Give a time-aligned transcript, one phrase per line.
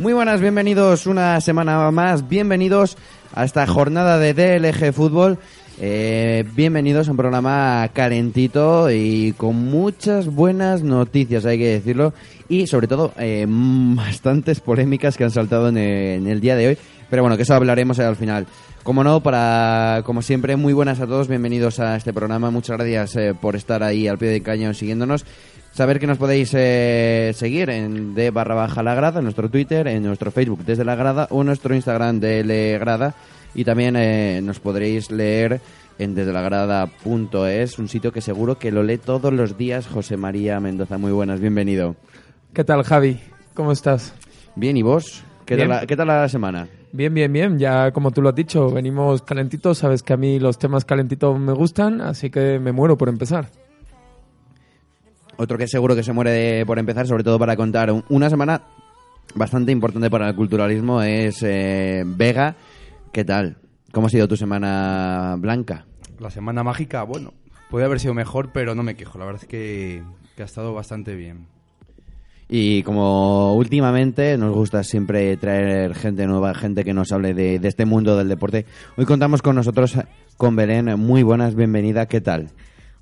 [0.00, 2.96] Muy buenas, bienvenidos una semana más, bienvenidos
[3.34, 5.36] a esta jornada de DLG Fútbol.
[5.78, 12.14] Eh, bienvenidos a un programa calentito y con muchas buenas noticias, hay que decirlo,
[12.48, 16.68] y sobre todo eh, bastantes polémicas que han saltado en el, en el día de
[16.68, 16.78] hoy.
[17.10, 18.46] Pero bueno, que eso hablaremos al final.
[18.82, 22.50] Como no, para, como siempre, muy buenas a todos, bienvenidos a este programa.
[22.50, 25.26] Muchas gracias eh, por estar ahí al pie del cañón siguiéndonos.
[25.72, 29.86] Saber que nos podéis eh, seguir en de barra baja la grada, en nuestro Twitter,
[29.86, 33.14] en nuestro Facebook desde la grada o en nuestro Instagram de Le Grada.
[33.54, 35.60] Y también eh, nos podréis leer
[35.98, 40.16] en desde la grada.es, un sitio que seguro que lo lee todos los días José
[40.16, 40.96] María Mendoza.
[40.96, 41.96] Muy buenas, bienvenido.
[42.54, 43.20] ¿Qué tal, Javi?
[43.52, 44.14] ¿Cómo estás?
[44.56, 45.22] Bien, ¿y vos?
[45.44, 45.68] ¿Qué, tal Bien.
[45.68, 46.66] la, ¿Qué tal la semana?
[46.92, 47.58] Bien, bien, bien.
[47.58, 49.78] Ya como tú lo has dicho, venimos calentitos.
[49.78, 53.48] Sabes que a mí los temas calentitos me gustan, así que me muero por empezar.
[55.36, 58.28] Otro que seguro que se muere de- por empezar, sobre todo para contar un- una
[58.28, 58.62] semana
[59.34, 62.56] bastante importante para el culturalismo, es eh, Vega.
[63.12, 63.56] ¿Qué tal?
[63.92, 65.86] ¿Cómo ha sido tu semana blanca?
[66.18, 67.32] La semana mágica, bueno,
[67.70, 69.18] puede haber sido mejor, pero no me quejo.
[69.18, 70.02] La verdad es que,
[70.36, 71.46] que ha estado bastante bien.
[72.52, 77.68] Y como últimamente nos gusta siempre traer gente nueva, gente que nos hable de, de
[77.68, 79.96] este mundo del deporte, hoy contamos con nosotros
[80.36, 80.98] con Belén.
[80.98, 82.06] Muy buenas, bienvenida.
[82.06, 82.50] ¿Qué tal?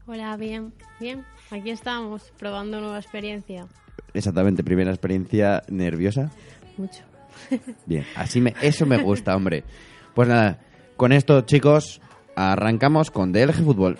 [0.07, 1.25] Hola, bien, bien.
[1.51, 3.67] Aquí estamos, probando nueva experiencia.
[4.13, 6.31] Exactamente, primera experiencia nerviosa.
[6.77, 7.05] Mucho.
[7.87, 9.65] Bien, así me, eso me gusta, hombre.
[10.15, 10.59] Pues nada,
[10.99, 12.03] con esto, chicos,
[12.37, 13.97] arrancamos con DLG Fútbol.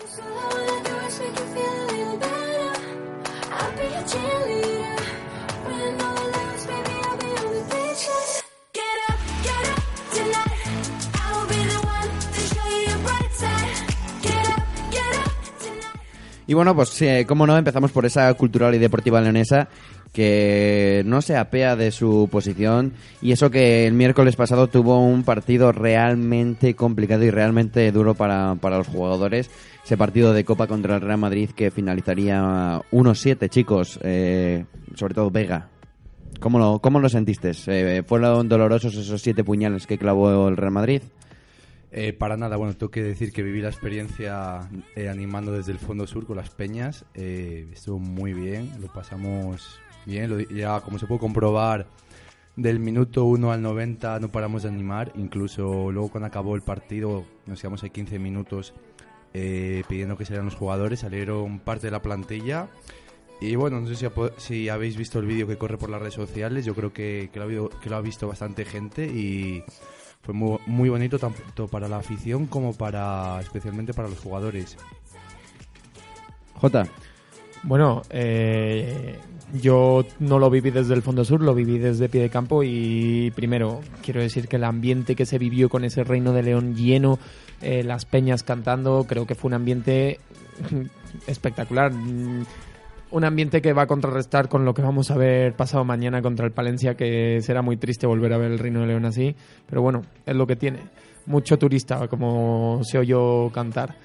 [16.49, 19.67] Y bueno, pues eh, como no, empezamos por esa cultural y deportiva leonesa
[20.11, 25.21] que no se apea de su posición y eso que el miércoles pasado tuvo un
[25.21, 29.51] partido realmente complicado y realmente duro para, para los jugadores.
[29.85, 34.65] Ese partido de Copa contra el Real Madrid que finalizaría 1-7, chicos, eh,
[34.95, 35.69] sobre todo Vega.
[36.39, 37.51] ¿Cómo lo, cómo lo sentiste?
[37.67, 41.03] Eh, ¿Fueron dolorosos esos siete puñales que clavó el Real Madrid?
[41.91, 45.79] Eh, para nada, bueno, tengo que decir que viví la experiencia eh, animando desde el
[45.79, 47.05] Fondo Sur con las peñas.
[47.15, 50.45] Eh, estuvo muy bien, lo pasamos bien.
[50.55, 51.87] Ya, como se puede comprobar,
[52.55, 55.11] del minuto 1 al 90 no paramos de animar.
[55.15, 58.73] Incluso luego, cuando acabó el partido, nos quedamos ahí 15 minutos
[59.33, 60.99] eh, pidiendo que salieran los jugadores.
[60.99, 62.67] Salieron parte de la plantilla.
[63.41, 66.01] Y bueno, no sé si, ha- si habéis visto el vídeo que corre por las
[66.01, 66.65] redes sociales.
[66.65, 69.63] Yo creo que, que lo, ha, que lo ha visto bastante gente y
[70.21, 74.77] fue muy, muy bonito tanto para la afición como para especialmente para los jugadores.
[76.55, 76.87] Jota.
[77.63, 79.17] Bueno, eh,
[79.53, 83.31] yo no lo viví desde el Fondo Sur, lo viví desde pie de campo y
[83.35, 87.19] primero quiero decir que el ambiente que se vivió con ese Reino de León lleno,
[87.61, 90.19] eh, las peñas cantando, creo que fue un ambiente
[91.27, 91.91] espectacular.
[93.11, 96.45] Un ambiente que va a contrarrestar con lo que vamos a ver pasado mañana contra
[96.45, 99.35] el Palencia, que será muy triste volver a ver el Reino de León así,
[99.67, 100.79] pero bueno, es lo que tiene.
[101.25, 103.95] Mucho turista, como se oyó cantar.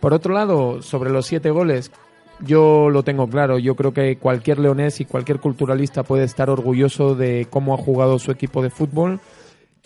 [0.00, 1.92] Por otro lado, sobre los siete goles,
[2.40, 3.58] yo lo tengo claro.
[3.58, 8.18] Yo creo que cualquier leonés y cualquier culturalista puede estar orgulloso de cómo ha jugado
[8.18, 9.20] su equipo de fútbol.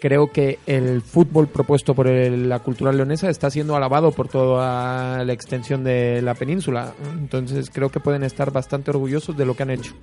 [0.02, 5.24] Creo que el fútbol propuesto por el- la cultura leonesa está siendo alabado por toda
[5.24, 6.92] la extensión de la península.
[7.16, 9.94] Entonces creo que pueden estar bastante orgullosos de lo que han hecho.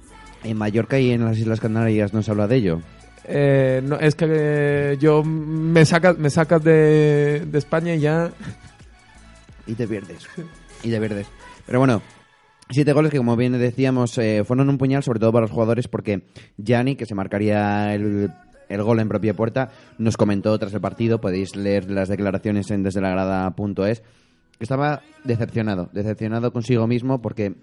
[0.45, 2.81] En Mallorca y en las Islas Canarias no se habla de ello.
[3.25, 8.31] Eh, no, es que eh, yo me sacas, me sacas de, de España y ya
[9.67, 10.25] Y te pierdes.
[10.81, 11.27] Y te pierdes.
[11.65, 12.01] Pero bueno,
[12.69, 15.89] siete goles que como bien decíamos eh, fueron un puñal sobre todo para los jugadores
[15.89, 16.21] porque
[16.57, 18.31] Gianni, que se marcaría el,
[18.69, 22.83] el gol en propia puerta, nos comentó tras el partido, podéis leer las declaraciones en
[22.83, 27.53] desde la grada.es, que estaba decepcionado, decepcionado consigo mismo porque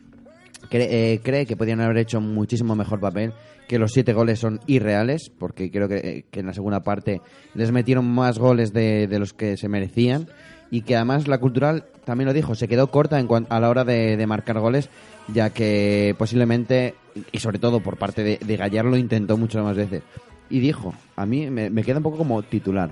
[0.70, 3.32] cre- eh, cree que podían haber hecho muchísimo mejor papel,
[3.68, 7.20] que los siete goles son irreales, porque creo que, eh, que en la segunda parte
[7.54, 10.26] les metieron más goles de, de los que se merecían,
[10.70, 13.84] y que además la cultural, también lo dijo, se quedó corta en a la hora
[13.84, 14.88] de, de marcar goles,
[15.32, 16.94] ya que posiblemente,
[17.30, 20.02] y sobre todo por parte de, de Gallar, lo intentó muchas más veces.
[20.48, 22.90] Y dijo, a mí me, queda un poco como titular.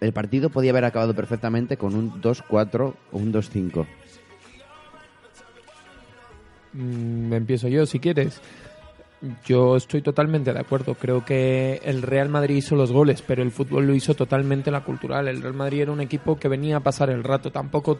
[0.00, 3.86] El partido podía haber acabado perfectamente con un 2-4 o un 2-5.
[6.72, 8.40] Mm, empiezo yo si quieres.
[9.44, 10.94] Yo estoy totalmente de acuerdo.
[10.94, 14.84] Creo que el Real Madrid hizo los goles, pero el fútbol lo hizo totalmente la
[14.84, 15.26] cultural.
[15.26, 17.50] El Real Madrid era un equipo que venía a pasar el rato.
[17.50, 17.98] Tampoco,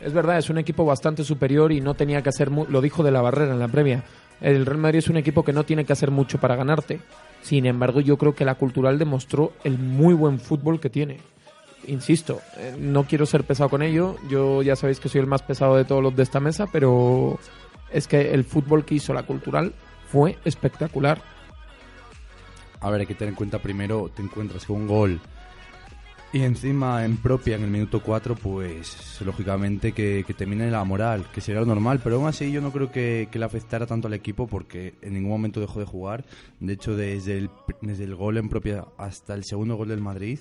[0.00, 3.10] es verdad, es un equipo bastante superior y no tenía que hacer, lo dijo de
[3.10, 4.04] la barrera en la previa,
[4.42, 7.00] El Real Madrid es un equipo que no tiene que hacer mucho para ganarte.
[7.42, 11.18] Sin embargo, yo creo que la Cultural demostró el muy buen fútbol que tiene.
[11.86, 14.16] Insisto, eh, no quiero ser pesado con ello.
[14.28, 17.38] Yo ya sabéis que soy el más pesado de todos los de esta mesa, pero
[17.92, 19.72] es que el fútbol que hizo la Cultural
[20.08, 21.22] fue espectacular.
[22.80, 25.20] A ver, hay que tener en cuenta primero, te encuentras con un gol
[26.32, 31.26] y encima en propia en el minuto 4, pues lógicamente que, que termine la moral,
[31.32, 34.08] que sería lo normal, pero aún así yo no creo que, que le afectara tanto
[34.08, 36.24] al equipo porque en ningún momento dejó de jugar.
[36.58, 37.50] De hecho, desde el,
[37.82, 40.38] desde el gol en propia hasta el segundo gol del Madrid,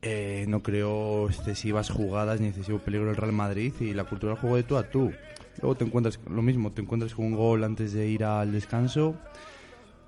[0.00, 4.40] eh, no creo excesivas jugadas ni excesivo peligro el Real Madrid y la cultura del
[4.40, 5.12] juego de tú a tú.
[5.60, 9.16] Luego te encuentras lo mismo, te encuentras con un gol antes de ir al descanso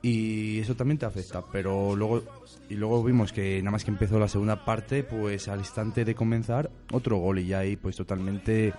[0.02, 2.22] y eso también te afecta, pero luego
[2.68, 6.14] y luego vimos que nada más que empezó la segunda parte, pues al instante de
[6.14, 8.74] comenzar otro gol y ya ahí pues totalmente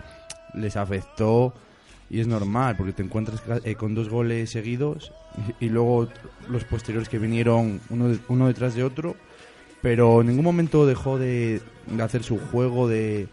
[0.53, 1.53] les afectó
[2.09, 5.11] y es normal porque te encuentras eh, con dos goles seguidos
[5.59, 6.07] y, luego
[6.49, 9.15] los posteriores que vinieron uno, uno detrás de otro,
[9.81, 13.27] pero en ningún momento dejó de, de hacer su juego de,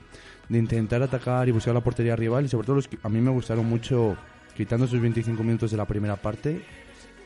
[0.48, 3.20] de intentar atacar y buscar la portería rival y sobre todo los que a mí
[3.20, 4.16] me gustaron mucho
[4.56, 6.62] quitando esos 25 minutos de la primera parte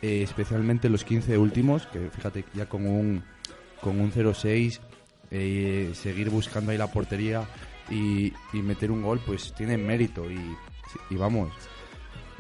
[0.03, 3.23] eh, especialmente los 15 últimos, que fíjate, ya con un,
[3.81, 4.81] con un 0-6,
[5.31, 7.47] eh, seguir buscando ahí la portería
[7.91, 10.41] y, y meter un gol, pues tiene mérito y,
[11.11, 11.53] y vamos.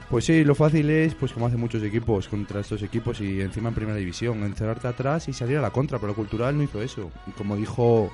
[0.08, 3.68] Pues sí, lo fácil es, pues como hacen muchos equipos contra estos equipos y encima
[3.68, 7.12] en primera división, encerrarte atrás y salir a la contra, pero Cultural no hizo eso.
[7.36, 8.10] Como dijo,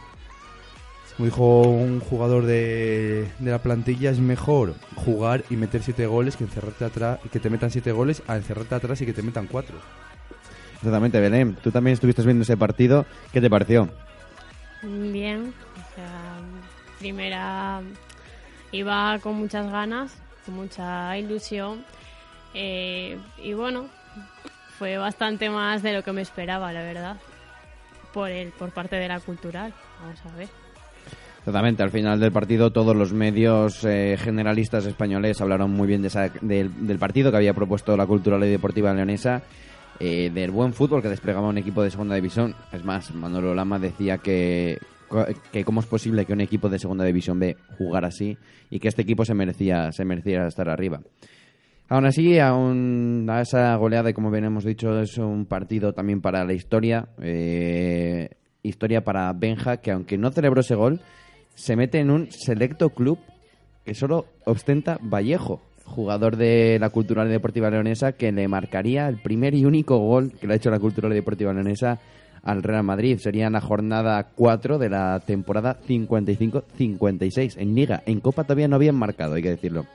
[1.16, 6.36] como dijo un jugador de, de la plantilla, es mejor jugar y meter siete goles
[6.36, 9.22] que encerrarte atrás y que te metan siete goles a encerrarte atrás y que te
[9.22, 9.78] metan cuatro.
[10.74, 11.56] Exactamente, Belén.
[11.62, 13.06] Tú también estuviste viendo ese partido.
[13.32, 13.88] ¿Qué te pareció?
[14.82, 16.38] Bien, o sea,
[16.98, 17.80] primera
[18.72, 20.12] iba con muchas ganas,
[20.44, 21.82] con mucha ilusión
[22.52, 23.86] eh, y bueno,
[24.78, 27.16] fue bastante más de lo que me esperaba, la verdad,
[28.12, 29.74] por el por parte de la cultural.
[30.00, 30.65] Vamos a ver.
[31.46, 36.08] Exactamente, al final del partido todos los medios eh, generalistas españoles hablaron muy bien de
[36.08, 39.42] esa- del, del partido que había propuesto la Cultural y Deportiva Leonesa,
[40.00, 42.52] eh, del buen fútbol que desplegaba un equipo de segunda división.
[42.72, 44.78] Es más, Manolo Lama decía que,
[45.52, 48.36] que cómo es posible que un equipo de segunda división B jugara así
[48.68, 51.00] y que este equipo se merecía, se merecía estar arriba.
[51.88, 56.44] Aún así, aún a esa goleada, como bien hemos dicho, es un partido también para
[56.44, 57.06] la historia.
[57.22, 58.30] eh,
[58.64, 61.00] historia para Benja, que aunque no celebró ese gol,
[61.56, 63.18] se mete en un selecto club
[63.84, 69.54] que solo ostenta Vallejo, jugador de la Cultural Deportiva Leonesa, que le marcaría el primer
[69.54, 71.98] y único gol que le ha hecho la Cultural Deportiva Leonesa
[72.42, 73.18] al Real Madrid.
[73.18, 78.02] Sería en la jornada 4 de la temporada 55-56 en Liga.
[78.04, 79.86] En Copa todavía no habían marcado, hay que decirlo.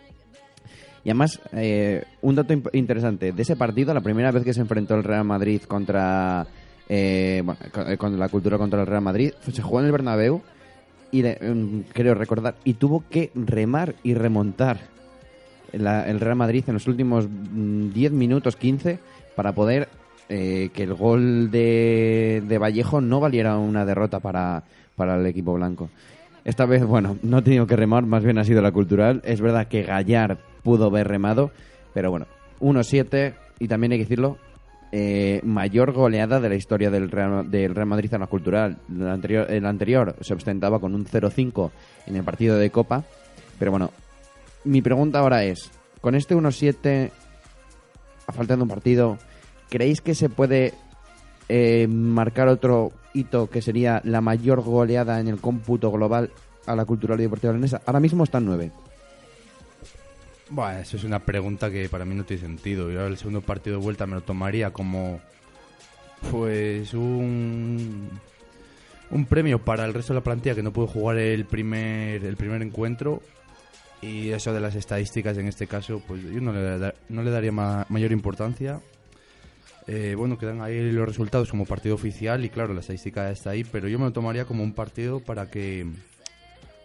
[1.03, 4.95] Y además, eh, un dato interesante, de ese partido, la primera vez que se enfrentó
[4.95, 6.47] el Real Madrid contra,
[6.89, 10.41] eh, bueno, eh, con la cultura contra el Real Madrid, se jugó en el Bernabéu
[11.11, 14.79] y mm, creo recordar, y tuvo que remar y remontar
[15.73, 18.99] la- el Real Madrid en los últimos mm, 10 minutos, 15,
[19.35, 19.87] para poder
[20.29, 24.63] eh, que el gol de, de Vallejo no valiera una derrota para,
[24.95, 25.89] para el equipo blanco.
[26.45, 29.21] Esta vez, bueno, no ha tenido que remar, más bien ha sido la cultural.
[29.25, 31.51] Es verdad que Gallar pudo haber remado,
[31.93, 32.25] pero bueno,
[32.59, 34.37] 1-7 y también hay que decirlo,
[34.92, 38.78] eh, mayor goleada de la historia del Real, del Real Madrid en la cultural.
[38.90, 41.71] El anterior, el anterior se ostentaba con un 0-5
[42.07, 43.04] en el partido de Copa,
[43.57, 43.92] pero bueno,
[44.64, 45.71] mi pregunta ahora es,
[46.02, 47.10] con este 1-7,
[48.28, 49.18] a falta de un partido,
[49.69, 50.74] ¿creéis que se puede
[51.48, 56.31] eh, marcar otro hito que sería la mayor goleada en el cómputo global
[56.66, 57.81] a la cultural y deportiva leonesa?
[57.86, 58.71] Ahora mismo están 9.
[60.53, 62.91] Bueno, eso es una pregunta que para mí no tiene sentido.
[62.91, 65.21] Yo el segundo partido de vuelta me lo tomaría como
[66.29, 68.09] pues un
[69.09, 72.37] un premio para el resto de la plantilla que no pudo jugar el primer el
[72.37, 73.21] primer encuentro
[74.01, 77.31] y eso de las estadísticas en este caso pues yo no le, da- no le
[77.31, 78.79] daría ma- mayor importancia
[79.87, 83.63] Eh, bueno quedan ahí los resultados como partido oficial y claro la estadística está ahí
[83.63, 85.87] pero yo me lo tomaría como un partido para que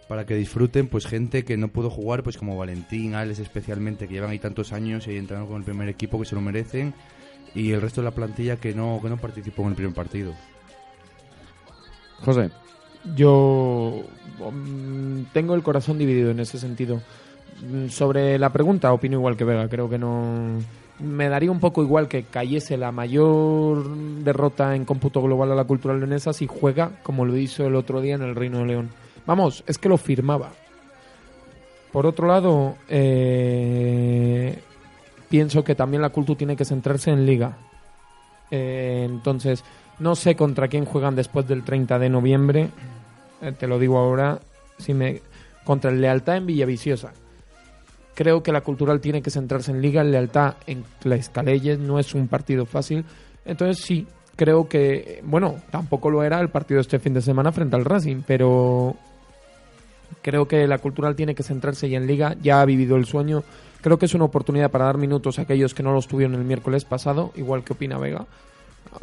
[0.07, 4.15] para que disfruten pues gente que no pudo jugar pues como Valentín, Alex especialmente que
[4.15, 6.93] llevan ahí tantos años y entraron con el primer equipo que se lo merecen
[7.53, 10.33] y el resto de la plantilla que no que no participó en el primer partido.
[12.23, 12.49] José.
[13.15, 14.03] Yo
[14.51, 17.01] mm, tengo el corazón dividido en ese sentido.
[17.61, 19.69] Mm, Sobre la pregunta, opino igual que Vega.
[19.69, 20.59] Creo que no.
[20.99, 23.87] Me daría un poco igual que cayese la mayor
[24.23, 28.01] derrota en cómputo global a la cultura leonesa si juega como lo hizo el otro
[28.01, 28.89] día en el Reino de León.
[29.27, 30.51] Vamos, es que lo firmaba.
[31.91, 34.57] Por otro lado, eh,
[35.29, 37.57] pienso que también la cultura tiene que centrarse en liga.
[38.49, 39.65] Eh, entonces,
[39.99, 42.69] no sé contra quién juegan después del 30 de noviembre.
[43.41, 44.39] Eh, te lo digo ahora.
[44.79, 45.21] Si me,
[45.65, 47.11] contra el Lealtad en Villaviciosa.
[48.15, 50.01] Creo que la cultural tiene que centrarse en liga.
[50.01, 53.03] El Lealtad en la Escalelles no es un partido fácil.
[53.43, 54.07] Entonces, sí,
[54.37, 58.21] creo que, bueno, tampoco lo era el partido este fin de semana frente al Racing,
[58.25, 58.95] pero
[60.21, 62.35] creo que la cultural tiene que centrarse ya en liga.
[62.41, 63.43] Ya ha vivido el sueño
[63.81, 66.43] Creo que es una oportunidad para dar minutos a aquellos que no los tuvieron el
[66.43, 68.25] miércoles pasado, igual que opina Vega.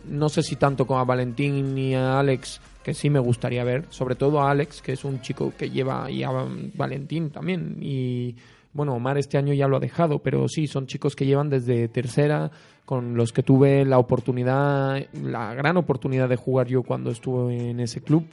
[0.04, 3.84] No sé si tanto como a Valentín ni a Alex, que sí me gustaría ver,
[3.90, 6.30] sobre todo a Alex, que es un chico que lleva, y a
[6.74, 7.78] Valentín también.
[7.80, 8.34] Y
[8.72, 11.86] bueno, Omar este año ya lo ha dejado, pero sí, son chicos que llevan desde
[11.88, 12.50] tercera,
[12.84, 17.80] con los que tuve la oportunidad, la gran oportunidad de jugar yo cuando estuve en
[17.80, 18.26] ese club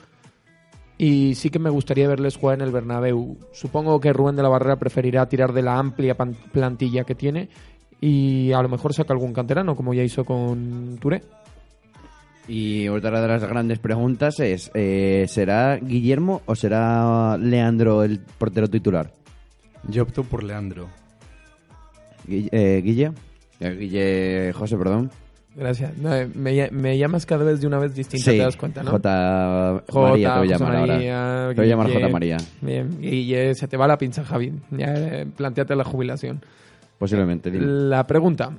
[1.03, 3.35] y sí que me gustaría verles jugar en el Bernabéu.
[3.53, 7.49] Supongo que Rubén de la Barrera preferirá tirar de la amplia plantilla que tiene
[7.99, 11.23] y a lo mejor saca algún canterano, como ya hizo con Touré.
[12.47, 18.67] Y otra de las grandes preguntas es, eh, ¿será Guillermo o será Leandro el portero
[18.67, 19.11] titular?
[19.87, 20.87] Yo opto por Leandro.
[22.27, 23.11] Guille, eh, Guille,
[23.59, 25.09] eh, Guille José, perdón.
[25.53, 25.91] Gracias.
[25.97, 28.91] me, llamas cada vez de una vez distinta, te das cuenta, ¿no?
[28.91, 29.83] J.
[29.93, 30.97] María te voy a llamar ahora.
[31.49, 32.09] Te voy a llamar J.
[32.09, 32.37] María.
[32.61, 34.53] Bien, y se te va la pinza, Javi.
[34.71, 36.41] Ya, eh, planteate la jubilación.
[36.97, 37.51] Posiblemente.
[37.51, 38.51] La pregunta.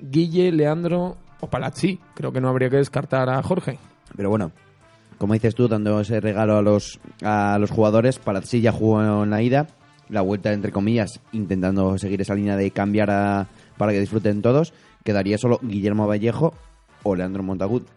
[0.00, 2.00] Guille, Leandro o Palazzi.
[2.14, 3.78] Creo que no habría que descartar a Jorge.
[4.16, 4.50] Pero bueno,
[5.18, 9.30] como dices tú, dando ese regalo a los, a los jugadores, Palazzi ya jugó en
[9.30, 9.68] la ida.
[10.08, 13.46] La vuelta, entre comillas, intentando seguir esa línea de cambiar a,
[13.76, 14.72] para que disfruten todos
[15.08, 16.52] quedaría solo Guillermo Vallejo
[17.02, 17.88] o Leandro Montagut.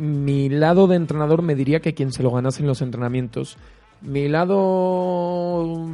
[0.00, 3.56] Mi lado de entrenador me diría que quien se lo ganase en los entrenamientos.
[4.02, 5.86] Mi lado.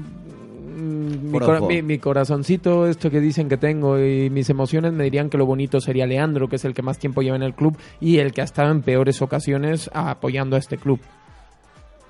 [0.74, 5.44] Mm, mi, corazoncito, esto que dicen que tengo y mis emociones me dirían que lo
[5.44, 8.32] bonito sería Leandro, que es el que más tiempo lleva en el club y el
[8.32, 10.98] que ha estado en peores ocasiones apoyando a este club.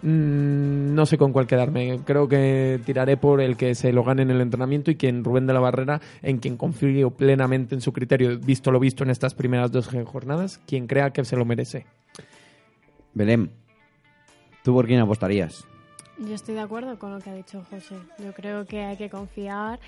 [0.03, 2.01] Mm, no sé con cuál quedarme.
[2.05, 5.47] Creo que tiraré por el que se lo gane en el entrenamiento y quien Rubén
[5.47, 9.35] de la Barrera, en quien confío plenamente en su criterio, visto lo visto en estas
[9.35, 11.87] primeras dos jornadas, quien crea que se lo merece.
[13.15, 13.51] Belén,
[14.65, 15.67] ¿tú por quién apostarías?
[16.19, 17.97] Yo estoy de acuerdo con lo que ha dicho José.
[18.19, 19.81] Yo creo que hay que confiar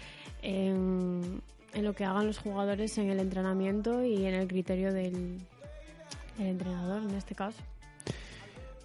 [0.42, 1.42] en,
[1.74, 5.38] lo que hagan los jugadores en el entrenamiento y en el criterio del
[6.38, 7.58] entrenador en este caso.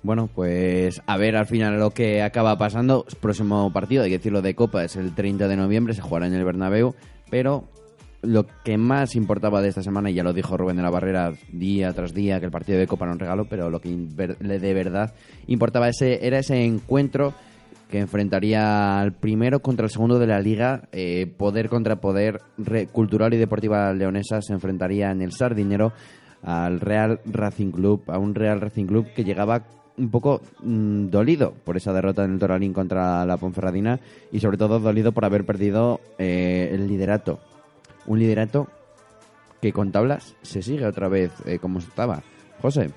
[0.02, 3.06] Bueno, pues a ver al final lo que acaba pasando.
[3.20, 6.34] próximo partido, hay que decirlo, de Copa es el 30 de noviembre, se jugará en
[6.34, 6.96] el Bernabéu,
[7.30, 7.68] pero
[8.22, 11.34] lo que más importaba de esta semana, y ya lo dijo Rubén de la Barrera
[11.52, 14.74] día tras día, que el partido de Copa era un regalo, pero lo que de
[14.74, 15.14] verdad
[15.48, 17.34] importaba ese, era ese encuentro
[17.90, 22.40] que enfrentaría al primero contra el segundo de la liga, eh, poder contra poder,
[22.92, 25.92] cultural y deportiva leonesa se enfrentaría en el Sardinero
[26.44, 29.64] al Real Racing Club, a un Real Racing Club que llegaba
[30.00, 34.00] un poco mm, dolido por esa derrota en el Toralín contra la Ponferradina
[34.32, 37.40] y sobre todo dolido por haber perdido eh, el liderato.
[38.06, 38.68] Un liderato
[39.62, 42.24] que con tablas se sigue otra vez eh, como estaba.
[42.62, 42.90] José.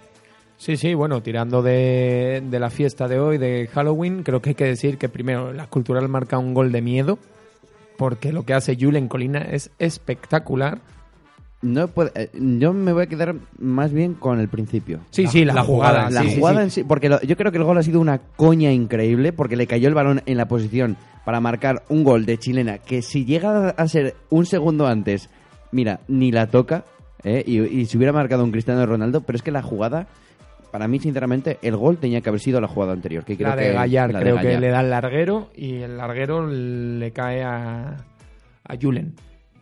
[0.57, 4.65] Sí, sí, bueno, tirando de, la fiesta de hoy, de Halloween, creo que hay que
[4.65, 7.19] decir que primero la cultural marca un gol de miedo,
[7.99, 10.79] porque lo que hace Julen Colina es espectacular
[11.63, 15.01] no eh, yo me voy a quedar más bien con el principio.
[15.11, 16.11] Sí, sí, la, jugada.
[16.11, 19.33] La jugada en sí, porque yo creo que el gol ha sido una coña increíble,
[19.33, 23.01] porque le cayó el balón en la posición para marcar un gol de chilena que
[23.01, 25.31] si llega a ser un segundo antes,
[25.71, 26.85] mira, ni la toca,
[27.23, 27.45] ¿eh?
[27.47, 30.09] y, si hubiera marcado un Cristiano Ronaldo, pero es que la jugada,
[30.73, 33.25] para mí, sinceramente, el gol tenía que haber sido la jugada anterior.
[33.25, 37.13] Que creo la de Gallar, creo que le da el larguero y el larguero le
[37.13, 37.99] cae a,
[38.65, 39.15] a Julen.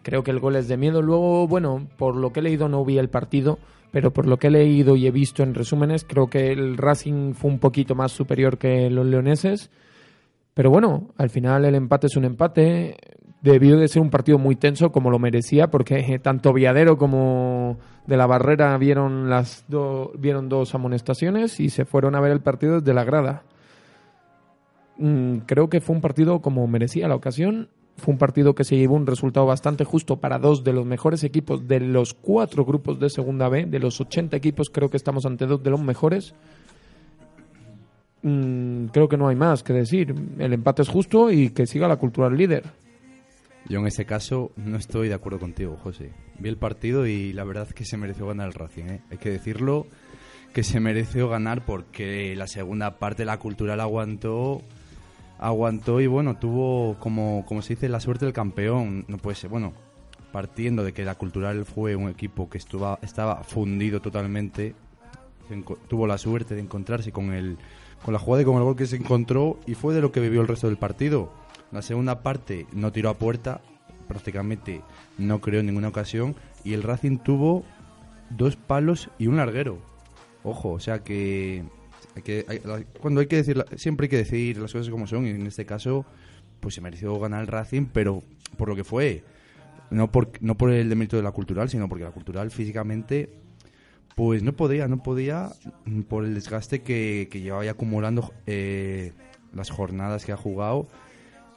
[0.03, 1.03] Creo que el gol es de miedo.
[1.03, 3.59] Luego, bueno, por lo que he leído no vi el partido,
[3.91, 7.35] pero por lo que he leído y he visto en resúmenes, creo que el Racing
[7.35, 9.71] fue un poquito más superior que los leoneses.
[10.55, 12.97] Pero bueno, al final el empate es un empate.
[13.43, 18.17] Debió de ser un partido muy tenso como lo merecía, porque tanto Viadero como de
[18.17, 19.65] la Barrera vieron, las
[20.19, 23.45] vieron dos amonestaciones y se fueron a ver el partido desde la grada.
[24.99, 28.77] Mm, creo que fue un partido como merecía la ocasión fue un partido que se
[28.77, 32.99] llevó un resultado bastante justo para dos de los mejores equipos de los cuatro grupos
[32.99, 33.67] de Segunda B.
[33.67, 36.35] De los 80 equipos creo que estamos ante dos de los mejores.
[38.23, 40.15] Mm, creo que no hay más que decir.
[40.39, 42.65] El empate es justo y que siga la cultura líder.
[43.69, 46.13] Yo en ese caso no estoy de acuerdo contigo, José.
[46.39, 48.85] Vi el partido y la verdad es que se mereció ganar el Racing.
[48.85, 49.01] ¿eh?
[49.11, 49.87] Hay que decirlo
[50.53, 54.63] que se mereció ganar porque la segunda parte la cultural aguantó
[55.41, 59.07] aguantó y bueno, tuvo como, como se dice la suerte del campeón.
[59.09, 59.73] No puede ser, bueno,
[60.33, 64.75] partiendo de que la Cultural fue un equipo que estaba fundido totalmente,
[65.89, 67.57] tuvo la suerte de encontrarse con, el,
[68.05, 70.21] con la jugada y con el gol que se encontró y fue de lo que
[70.21, 71.33] vivió el resto del partido.
[71.73, 73.63] La segunda parte no tiró a puerta,
[74.09, 74.83] prácticamente
[75.19, 77.65] no creó en ninguna ocasión y el Racing tuvo
[78.29, 79.79] dos palos y un larguero.
[80.43, 81.65] Ojo, o sea que,
[83.01, 85.65] cuando hay que decir siempre hay que decir las cosas como son y en este
[85.65, 86.05] caso
[86.61, 88.23] pues se mereció ganar el Racing, pero
[88.57, 89.25] por lo que fue
[89.91, 93.31] no por, no por el demérito de la cultural, sino porque la cultural físicamente
[94.15, 95.51] pues no podía, no podía
[96.09, 99.13] por el desgaste que, que llevaba acumulando eh,
[99.55, 100.89] las jornadas que ha jugado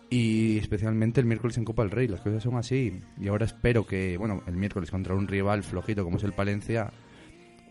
[0.10, 2.08] y especialmente el miércoles en Copa del Rey.
[2.08, 6.04] Las cosas son así y ahora espero que, bueno, el miércoles contra un rival flojito
[6.04, 6.92] como es el Palencia,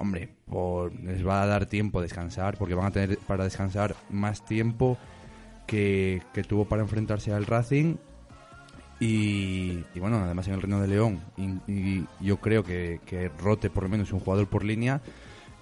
[0.02, 3.94] hombre, por, les va a dar tiempo a descansar porque van a tener para descansar
[4.10, 4.98] más tiempo
[5.64, 7.94] que, tuvo para enfrentarse al Racing
[8.98, 13.88] y, bueno, además en el Reino de León, y, yo creo que, Rote por lo
[13.88, 15.00] menos un jugador por línea,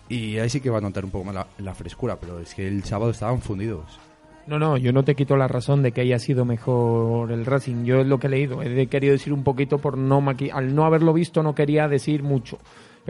[0.08, 2.66] y ahí sí que va a notar un poco más la, frescura, pero es que
[2.66, 3.98] el sábado estaban fundidos.
[4.46, 7.84] No, no, yo no te quito la razón de que haya sido mejor el Racing.
[7.84, 8.62] Yo es lo que he leído.
[8.62, 12.58] He querido decir un poquito por no al no haberlo visto no quería decir mucho,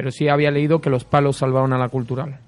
[0.01, 2.39] pero sí había leído que los palos salvaron a la cultural.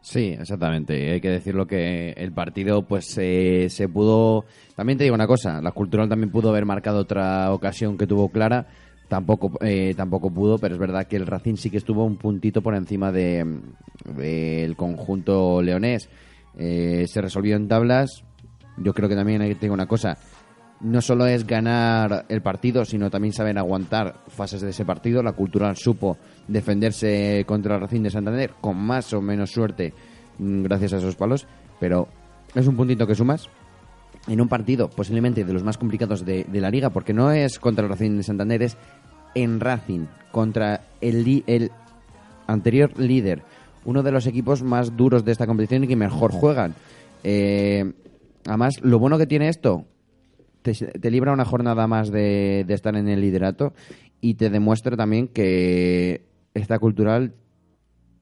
[0.00, 1.12] Sí, exactamente.
[1.12, 4.44] Hay que decirlo que el partido pues se pudo...
[4.74, 8.30] También te digo una cosa, la Cultural también pudo haber marcado otra ocasión que tuvo
[8.30, 8.66] clara,
[9.06, 12.60] tampoco eh, tampoco pudo, pero es verdad que el Racing sí que estuvo un puntito
[12.60, 13.62] por encima del
[14.04, 16.08] de, conjunto leonés.
[16.58, 18.24] Eh, se resolvió en tablas.
[18.78, 20.18] Yo creo que también hay que decir una cosa,
[20.82, 25.22] no solo es ganar el partido, sino también saber aguantar fases de ese partido.
[25.22, 29.94] La Cultural supo defenderse contra el Racing de Santander con más o menos suerte
[30.38, 31.46] mm, gracias a esos palos,
[31.78, 32.08] pero
[32.54, 33.48] es un puntito que sumas
[34.26, 37.84] en un partido posiblemente de los más complicados de, la liga, porque no es contra
[37.84, 38.76] el Racing de Santander, es
[39.34, 41.70] en Racing, contra el, el
[42.46, 43.42] anterior líder,
[43.84, 46.74] uno de los equipos más duros de esta competición y que mejor juegan.
[47.24, 47.92] Eh,
[48.46, 49.86] además, lo bueno que tiene esto,
[50.62, 53.72] te, libra una jornada más de, estar en el liderato
[54.20, 57.34] y te demuestra también que esta cultural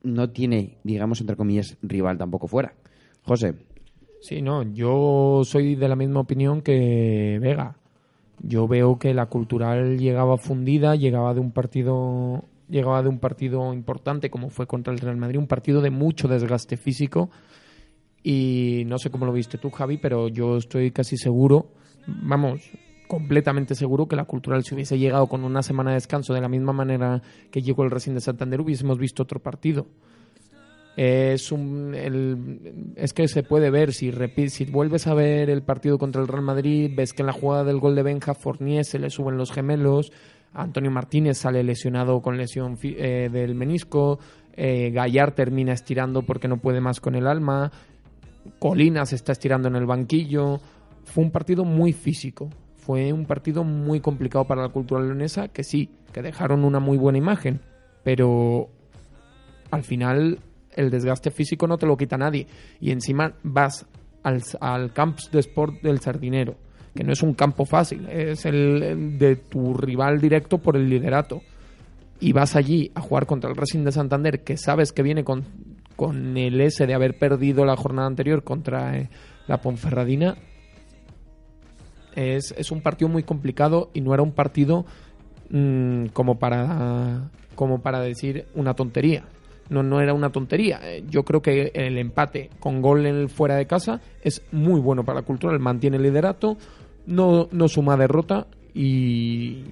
[0.03, 2.74] no tiene, digamos, entre comillas, rival tampoco fuera.
[3.22, 3.55] José.
[4.20, 7.76] Sí, no, yo soy de la misma opinión que Vega.
[8.42, 13.74] Yo veo que la cultural llegaba fundida, llegaba de un partido llegaba de un partido
[13.74, 17.29] importante como fue contra el Real Madrid, un partido de mucho desgaste físico
[18.22, 21.72] y no sé cómo lo viste tú, Javi, pero yo estoy casi seguro
[22.06, 22.70] vamos,
[23.10, 26.48] completamente seguro que la Cultural si hubiese llegado con una semana de descanso de la
[26.48, 29.86] misma manera que llegó el Racing de Santander hubiésemos visto otro partido.
[30.96, 31.92] Es, un,
[32.96, 34.12] es que se puede ver, si,
[34.48, 37.64] si vuelves a ver el partido contra el Real Madrid, ves que en la jugada
[37.64, 40.12] del gol de Benja Fournier se le suben los gemelos,
[40.52, 44.18] Antonio Martínez sale lesionado con lesión eh, del menisco,
[44.52, 47.72] eh, Gallar termina estirando porque no puede más con el alma,
[48.58, 50.60] Colina se está estirando en el banquillo,
[51.11, 52.49] fue un partido muy físico.
[52.77, 56.96] Fue un partido muy complicado para la cultura leonesa, que sí, que dejaron una muy
[56.96, 57.61] buena imagen,
[58.03, 58.70] pero
[59.70, 60.38] al final
[60.75, 62.46] el desgaste físico no te lo quita nadie.
[62.81, 63.87] Y encima vas
[64.23, 66.57] al, al Camps de Sport del Sardinero,
[66.94, 71.42] que no es un campo fácil, es el de tu rival directo por el liderato.
[72.18, 75.44] Y vas allí a jugar contra el Racing de Santander, que sabes que viene con,
[75.96, 79.11] con el S de haber perdido la jornada anterior contra eh,
[79.46, 80.37] la Ponferradina
[82.14, 84.85] es, es un partido muy complicado y no era un partido
[85.51, 89.25] mm, como, para, como para decir una tontería.
[89.68, 90.81] No, no era una tontería.
[90.83, 94.81] Eh, yo creo que el empate con gol en el fuera de casa es muy
[94.81, 95.57] bueno para la cultura.
[95.59, 96.57] Mantiene liderato,
[97.07, 99.62] no, no suma derrota y,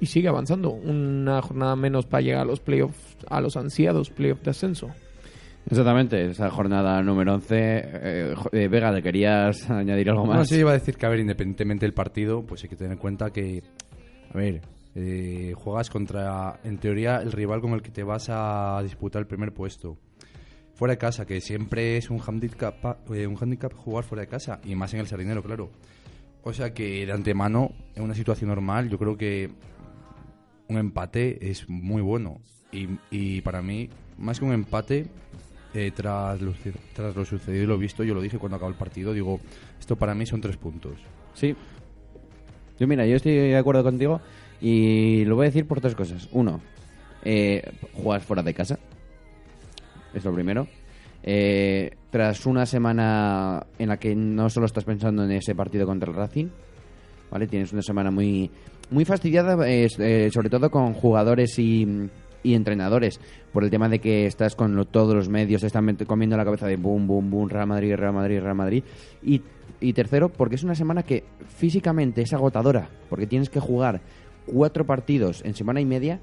[0.00, 0.70] y sigue avanzando.
[0.70, 4.90] Una jornada menos para llegar a los playoffs, a los ansiados playoffs de ascenso.
[5.68, 7.56] Exactamente, esa jornada número 11.
[7.58, 10.36] Eh, eh, Vega, ¿te querías añadir algo más?
[10.36, 12.92] No, sí, iba a decir que, a ver, independientemente del partido, pues hay que tener
[12.92, 13.64] en cuenta que,
[14.32, 14.60] a ver,
[14.94, 19.26] eh, juegas contra, en teoría, el rival con el que te vas a disputar el
[19.26, 19.98] primer puesto.
[20.74, 24.76] Fuera de casa, que siempre es un handicap, un handicap jugar fuera de casa, y
[24.76, 25.70] más en el Sardinero, claro.
[26.44, 29.50] O sea que de antemano, en una situación normal, yo creo que
[30.68, 32.40] un empate es muy bueno.
[32.70, 35.08] Y, y para mí, más que un empate,
[35.76, 36.54] eh, tras, lo,
[36.94, 39.40] tras lo sucedido y lo visto, yo lo dije cuando acabó el partido, digo,
[39.78, 40.94] esto para mí son tres puntos.
[41.34, 41.54] Sí.
[42.78, 44.20] Yo mira, yo estoy de acuerdo contigo
[44.60, 46.28] y lo voy a decir por tres cosas.
[46.32, 46.60] Uno,
[47.24, 47.62] eh,
[47.92, 48.78] jugar fuera de casa.
[50.14, 50.66] Es lo primero.
[51.22, 56.10] Eh, tras una semana en la que no solo estás pensando en ese partido contra
[56.10, 56.48] el Racing,
[57.30, 57.46] ¿vale?
[57.46, 58.50] Tienes una semana muy
[58.90, 61.86] muy fastidiada, eh, eh, sobre todo con jugadores y,
[62.46, 63.20] y entrenadores,
[63.52, 66.66] por el tema de que estás con lo- todos los medios, están comiendo la cabeza
[66.66, 68.84] de boom, boom, boom, Real Madrid, Real Madrid, Real Madrid.
[69.22, 69.42] Y,
[69.80, 71.24] y tercero, porque es una semana que
[71.56, 74.00] físicamente es agotadora, porque tienes que jugar
[74.46, 76.20] cuatro partidos en semana y media,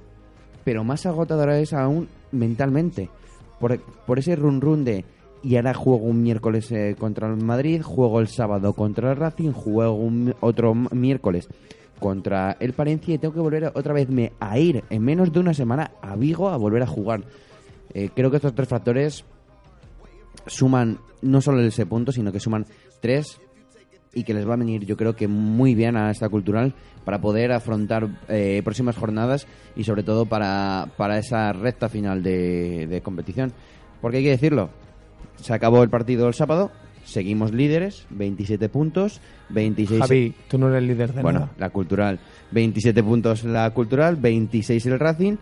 [0.63, 3.09] pero más agotadora es aún mentalmente,
[3.59, 5.03] por, por ese run run de
[5.43, 9.51] y ahora juego un miércoles eh, contra el Madrid, juego el sábado contra el Racing,
[9.51, 11.49] juego un, otro miércoles
[11.99, 15.39] contra el Palencia y tengo que volver otra vez me, a ir en menos de
[15.39, 17.23] una semana a Vigo a volver a jugar.
[17.93, 19.25] Eh, creo que estos tres factores
[20.47, 22.65] suman no solo ese punto, sino que suman
[23.01, 23.39] tres
[24.13, 27.19] y que les va a venir yo creo que muy bien a esta cultural para
[27.19, 33.53] poder afrontar eh, próximas jornadas y sobre todo para, para esa recta final de competición.
[34.01, 34.69] Porque hay que decirlo,
[35.37, 36.71] se acabó el partido el sábado,
[37.05, 39.99] seguimos líderes, 27 puntos, 26...
[40.01, 41.51] Javi, tú no eres líder de Bueno, nada.
[41.57, 42.19] la cultural.
[42.51, 45.35] 27 puntos la cultural, 26 el Racing.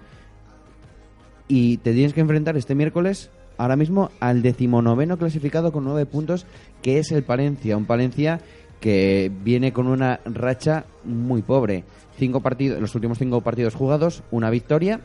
[1.47, 6.45] Y te tienes que enfrentar este miércoles, ahora mismo, al decimonoveno clasificado con 9 puntos,
[6.81, 7.75] que es el Palencia.
[7.77, 8.39] Un Palencia
[8.79, 11.83] que viene con una racha muy pobre.
[12.17, 15.01] Cinco partidos, los últimos cinco partidos jugados, una victoria,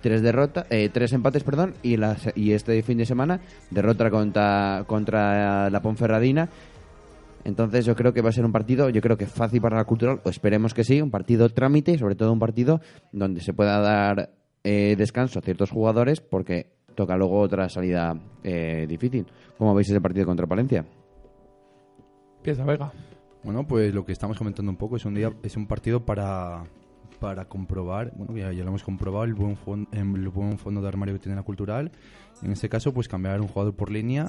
[0.00, 4.84] tres derrotas, eh, tres empates, perdón, y, las, y este fin de semana derrota contra,
[4.86, 6.48] contra la Ponferradina
[7.44, 9.84] entonces yo creo que va a ser un partido, yo creo que fácil para la
[9.84, 12.80] cultural, o esperemos que sí, un partido trámite, y sobre todo un partido
[13.12, 14.30] donde se pueda dar
[14.62, 19.26] eh, descanso a ciertos jugadores porque toca luego otra salida eh, difícil.
[19.56, 20.84] ¿Cómo veis ese partido contra Palencia?
[22.38, 22.92] Empieza Vega.
[23.42, 26.64] Bueno, pues lo que estamos comentando un poco es un día, es un partido para,
[27.20, 30.88] para comprobar, bueno, ya, lo hemos comprobado, el buen, fon- em, el buen fondo de
[30.88, 31.92] armario que tiene la cultural.
[32.42, 34.28] En este caso, pues cambiar un jugador por línea.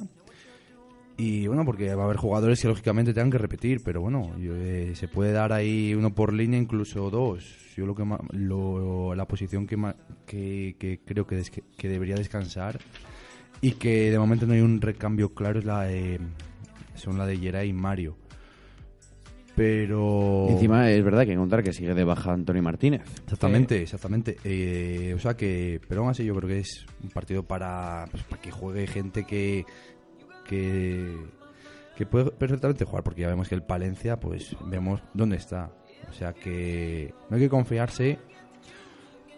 [1.18, 4.94] Y bueno, porque va a haber jugadores que lógicamente tengan que repetir, pero bueno, eh,
[4.96, 7.74] se puede dar ahí uno por línea, incluso dos.
[7.76, 9.78] Yo lo que lo- la posición que,
[10.26, 11.42] que, que creo que,
[11.78, 12.80] que debería descansar
[13.62, 16.20] y que de momento no hay un recambio claro es la de,
[16.96, 18.16] son la de Yeray y Mario.
[19.62, 23.04] Pero Encima es verdad que hay que contar que sigue de baja Antonio Martínez.
[23.26, 24.38] Exactamente, exactamente.
[24.44, 28.24] Eh, o sea que, pero aún así yo creo que es un partido para, pues,
[28.24, 29.64] para que juegue gente que,
[30.48, 31.16] que,
[31.96, 35.70] que puede perfectamente jugar, porque ya vemos que el Palencia, pues vemos dónde está.
[36.10, 38.18] O sea que no hay que confiarse,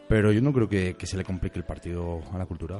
[0.07, 2.79] pero yo no creo que, que se le complique el partido a la cultura.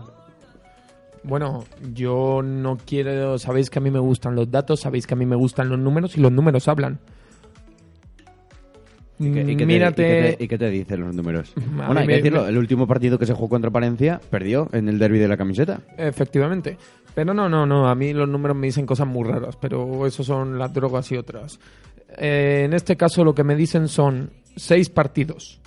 [1.24, 3.38] Bueno, yo no quiero.
[3.38, 5.78] Sabéis que a mí me gustan los datos, sabéis que a mí me gustan los
[5.78, 7.02] números y los números hablan.
[9.28, 11.54] ¿Y qué, y qué te- y qué te, y qué te dicen los números?
[11.82, 14.20] A bueno, hay que me- decirlo, me- el último partido que se jugó contra Palencia
[14.30, 15.82] perdió en el derby de la camiseta.
[15.98, 16.78] Efectivamente.
[17.16, 17.88] Pero no, no, no.
[17.88, 21.18] A mí los números me dicen cosas muy raras, pero eso son las drogas y
[21.18, 21.60] otras.
[22.18, 25.60] Eh, en este caso lo que me dicen son seis partidos.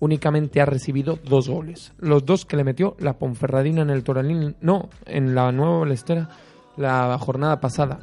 [0.00, 1.92] Únicamente ha recibido dos goles.
[1.98, 4.54] Los dos que le metió la Ponferradina en el Toralín.
[4.60, 6.28] No, en la Nueva Balestera
[6.76, 7.98] la jornada pasada.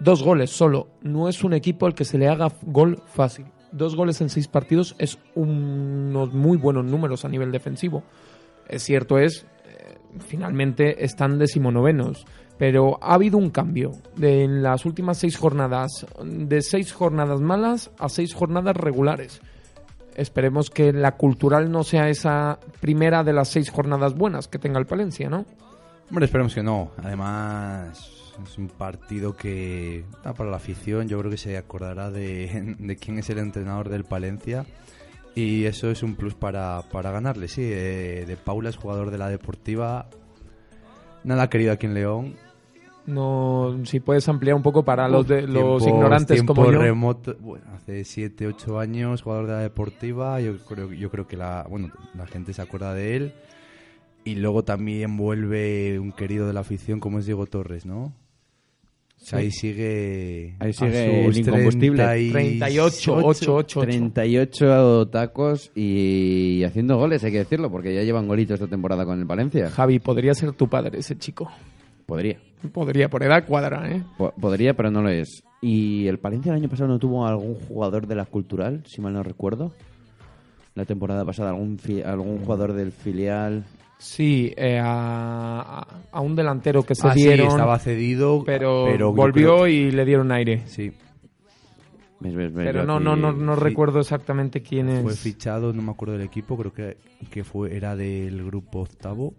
[0.00, 0.88] Dos goles solo.
[1.02, 3.46] No es un equipo al que se le haga gol fácil.
[3.74, 8.04] Dos goles en seis partidos es unos muy buenos números a nivel defensivo.
[8.68, 12.24] Es cierto es, eh, finalmente están decimonovenos,
[12.56, 17.90] pero ha habido un cambio de en las últimas seis jornadas, de seis jornadas malas
[17.98, 19.40] a seis jornadas regulares.
[20.14, 24.78] Esperemos que la cultural no sea esa primera de las seis jornadas buenas que tenga
[24.78, 25.46] el Palencia, ¿no?
[26.08, 26.92] Hombre, esperemos que no.
[27.02, 32.76] Además, es un partido que ah, para la afición yo creo que se acordará de,
[32.78, 34.66] de quién es el entrenador del Palencia.
[35.36, 37.62] Y eso es un plus para, para ganarle, sí.
[37.64, 40.08] eh, de Paula es jugador de la Deportiva.
[41.24, 42.36] Nada querido aquí en León.
[43.06, 46.80] No, si puedes ampliar un poco para los de, los ignorantes como yo.
[46.80, 50.40] remoto- bueno, hace 7, 8 años, jugador de la Deportiva.
[50.40, 53.34] Yo creo, yo creo que la, bueno, la gente se acuerda de él.
[54.24, 58.14] Y luego también vuelve un querido de la afición como es Diego Torres, ¿no?
[59.24, 60.54] O sea, ahí sigue.
[60.58, 62.04] Ahí sigue el incombustible.
[62.30, 68.54] 38, 8, 8, 38 tacos y haciendo goles, hay que decirlo, porque ya llevan golitos
[68.60, 69.70] esta temporada con el Valencia.
[69.70, 71.50] Javi, podría ser tu padre ese chico.
[72.04, 72.38] Podría.
[72.72, 74.02] Podría, por edad cuadra, ¿eh?
[74.18, 75.42] Po- Podría, pero no lo es.
[75.62, 79.14] ¿Y el Palencia el año pasado no tuvo algún jugador de la cultural, si mal
[79.14, 79.72] no recuerdo?
[80.74, 83.64] La temporada pasada, algún, algún jugador del filial.
[83.98, 89.62] Sí, eh, a, a- un delantero que se Ah, sí, dieron, estaba cedido, pero, volvió
[89.62, 90.62] creo- y le dieron aire.
[90.66, 90.92] Sí.
[92.54, 93.60] Pero no, no, no, no sí.
[93.60, 95.02] recuerdo exactamente quién es.
[95.02, 96.96] fue fichado, no me acuerdo del equipo, creo que,
[97.30, 99.34] que fue era del grupo octavo,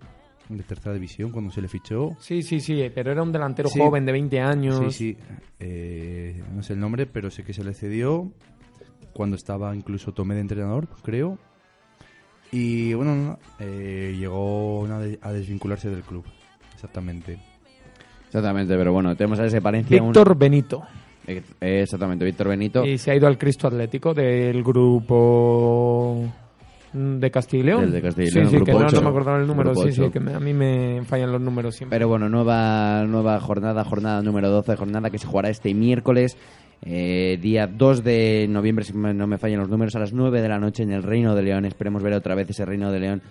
[0.50, 2.16] de tercera división, cuando se le fichó.
[2.20, 3.80] Sí, sí, sí, pero era un delantero Sí.
[3.80, 4.78] joven de 20 años.
[4.80, 5.18] Sí, sí.
[5.60, 8.32] Eh, no sé el nombre, pero sé que se le cedió.
[9.14, 11.40] cuando estaba incluso Tomé de entrenador, creo.
[12.52, 16.24] Y bueno, no, eh, llegó una de- a desvincularse del club.
[16.74, 17.38] Exactamente.
[18.28, 20.02] Exactamente, pero bueno, tenemos a ese Palencia.
[20.02, 20.84] un- Víctor Benito.
[21.28, 21.42] Eh,
[21.82, 22.86] Exactamente, Víctor Benito.
[22.86, 26.24] Y se ha ido al Cristo Atlético del grupo
[26.96, 27.82] de Castilla y León.
[27.82, 29.72] Del de Castilla y Sí, León, sí, grupo que no, no me acordaba el número.
[29.72, 31.96] Grupo Sí, sí, que me- a mí me fallan los números siempre.
[31.98, 36.38] Pero bueno, nueva, nueva jornada, jornada número 12, jornada que se jugará este miércoles,
[36.84, 40.42] eh, día 2 de noviembre, si me- no me fallan los números, a las 9
[40.42, 41.66] de la noche en el Reino de León.
[41.66, 43.22] Esperemos ver otra vez ese Reino de León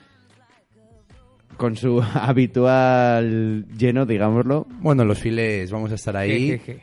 [1.57, 4.67] con su habitual lleno, digámoslo.
[4.81, 6.83] Bueno, los files vamos a estar ahí Jejeje.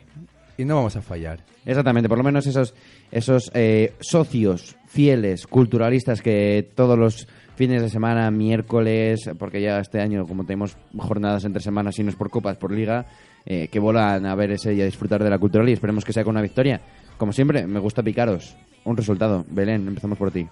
[0.62, 1.40] Y no vamos a fallar.
[1.66, 2.74] Exactamente, por lo menos esos,
[3.10, 10.00] esos eh, socios fieles, culturalistas que todos los fines de semana, miércoles, porque ya este
[10.00, 13.06] año, como tenemos jornadas entre semanas y no es por copas, por liga,
[13.44, 16.12] eh, que volan a ver ese y a disfrutar de la cultural y esperemos que
[16.12, 16.80] sea con una victoria.
[17.18, 18.56] Como siempre, me gusta picaros.
[18.84, 19.44] Un resultado.
[19.48, 20.46] Belén, empezamos por ti.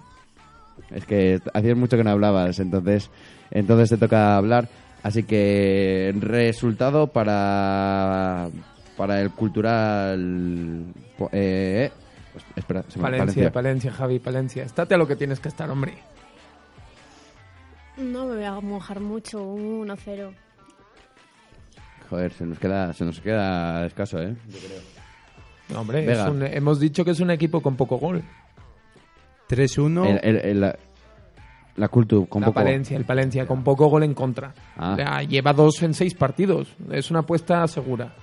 [0.89, 3.09] Es que hacías mucho que no hablabas, entonces,
[3.51, 4.69] entonces te toca hablar.
[5.03, 8.49] Así que resultado para,
[9.01, 10.85] para el cultural...
[11.19, 11.91] Eh, eh,
[12.31, 14.63] pues, espera, se me- Palencia, Palencia, Javi, Palencia.
[14.63, 15.95] Estate a lo que tienes que estar, hombre.
[17.97, 20.31] No me voy a mojar mucho, un 1-0.
[22.11, 24.35] Joder, se nos queda, se nos queda escaso, ¿eh?
[25.69, 28.21] No, hombre, es un- hemos dicho que es un equipo con poco gol.
[29.49, 30.05] 3-1.
[30.05, 30.75] El- el- el- la,
[31.75, 32.55] la cultu, con la poco...
[32.59, 34.53] Palencia, el Palencia, con poco gol en contra.
[34.77, 34.91] Ah.
[34.93, 36.67] O sea, lleva dos en seis partidos.
[36.91, 38.13] Es una apuesta segura.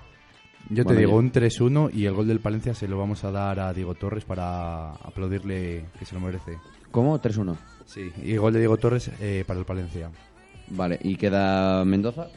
[0.71, 3.59] Yo te digo un 3-1 y el gol del Palencia se lo vamos a dar
[3.59, 6.59] a Diego Torres para aplaudirle que se lo merece.
[6.91, 7.19] ¿Cómo?
[7.21, 7.57] 3-1.
[7.87, 10.11] Sí, y gol de Diego Torres eh, para el Palencia.
[10.69, 12.29] Vale, ¿y queda Mendoza?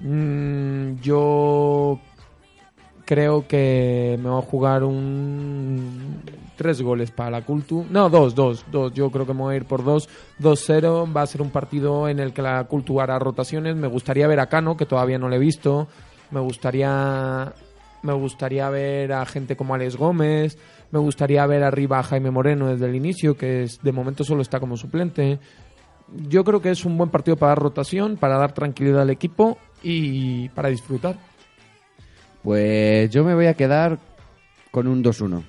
[0.00, 1.98] Mm, yo
[3.04, 6.22] creo que me voy a jugar un
[6.56, 7.84] tres goles para la Cultu.
[7.90, 8.92] No, dos, dos, dos.
[8.94, 10.08] Yo creo que me voy a ir por dos.
[10.40, 11.14] 2-0.
[11.14, 13.76] Va a ser un partido en el que la Cultu hará rotaciones.
[13.76, 15.88] Me gustaría ver a Cano, que todavía no le he visto.
[16.32, 17.52] Me gustaría
[18.02, 20.58] me gustaría ver a gente como Alex Gómez.
[20.90, 24.42] Me gustaría ver arriba a Jaime Moreno desde el inicio, que es, de momento solo
[24.42, 25.38] está como suplente.
[26.28, 29.56] Yo creo que es un buen partido para dar rotación, para dar tranquilidad al equipo
[29.82, 31.16] y para disfrutar.
[32.42, 33.98] Pues yo me voy a quedar
[34.70, 35.44] con un 2-1.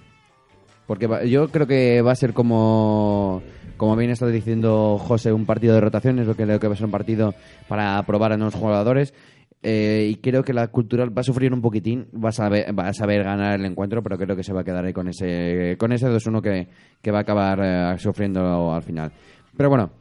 [0.85, 3.41] Porque yo creo que va a ser como,
[3.77, 6.77] como bien está diciendo José, un partido de rotaciones, lo que creo que va a
[6.77, 7.33] ser un partido
[7.67, 9.13] para probar a nuevos jugadores.
[9.65, 12.89] Eh, y creo que la cultural va a sufrir un poquitín, va a saber, va
[12.89, 15.77] a saber ganar el encuentro, pero creo que se va a quedar ahí con ese,
[15.79, 16.67] con ese 2-1 que,
[17.01, 19.11] que va a acabar eh, sufriendo al final.
[19.55, 19.91] Pero bueno,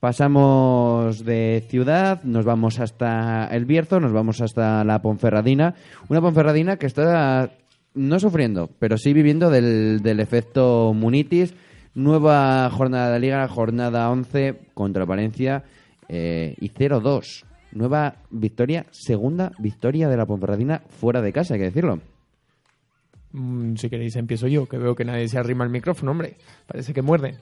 [0.00, 5.74] Pasamos de ciudad, nos vamos hasta el Bierzo, nos vamos hasta la Ponferradina.
[6.08, 7.50] Una Ponferradina que está
[7.94, 11.52] no sufriendo, pero sí viviendo del, del efecto Munitis.
[11.94, 15.64] Nueva jornada de liga, jornada 11 contra Valencia
[16.08, 17.44] eh, y 0-2.
[17.72, 22.00] Nueva victoria, segunda victoria de la Ponferradina fuera de casa, hay que decirlo.
[23.32, 26.36] Mm, si queréis empiezo yo, que veo que nadie se arrima al micrófono, hombre.
[26.66, 27.36] Parece que muerde.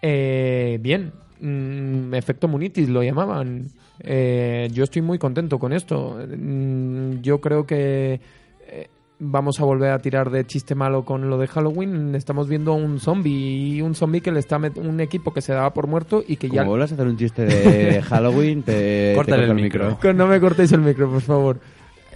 [0.00, 3.68] Eh, bien, Mm, efecto Munitis lo llamaban.
[4.00, 6.18] Eh, yo estoy muy contento con esto.
[6.26, 8.20] Mm, yo creo que
[8.66, 8.88] eh,
[9.20, 12.14] vamos a volver a tirar de chiste malo con lo de Halloween.
[12.14, 15.52] Estamos viendo un zombie y un zombie que le está met- un equipo que se
[15.52, 19.12] daba por muerto y que Como ya vuelvas a hacer un chiste de Halloween, te,
[19.14, 19.98] el micro.
[20.14, 21.58] No me cortéis el micro, por favor.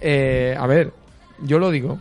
[0.01, 0.93] Eh, a ver,
[1.43, 1.99] yo lo digo.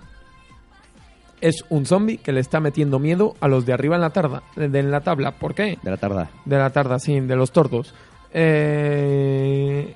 [1.41, 4.45] Es un zombie que le está metiendo miedo a los de arriba en la, tarda,
[4.55, 5.33] de, en la tabla.
[5.33, 5.77] ¿Por qué?
[5.83, 6.31] De la tarda.
[6.45, 7.93] De la tarda, sí, de los tordos.
[8.33, 9.93] Eh,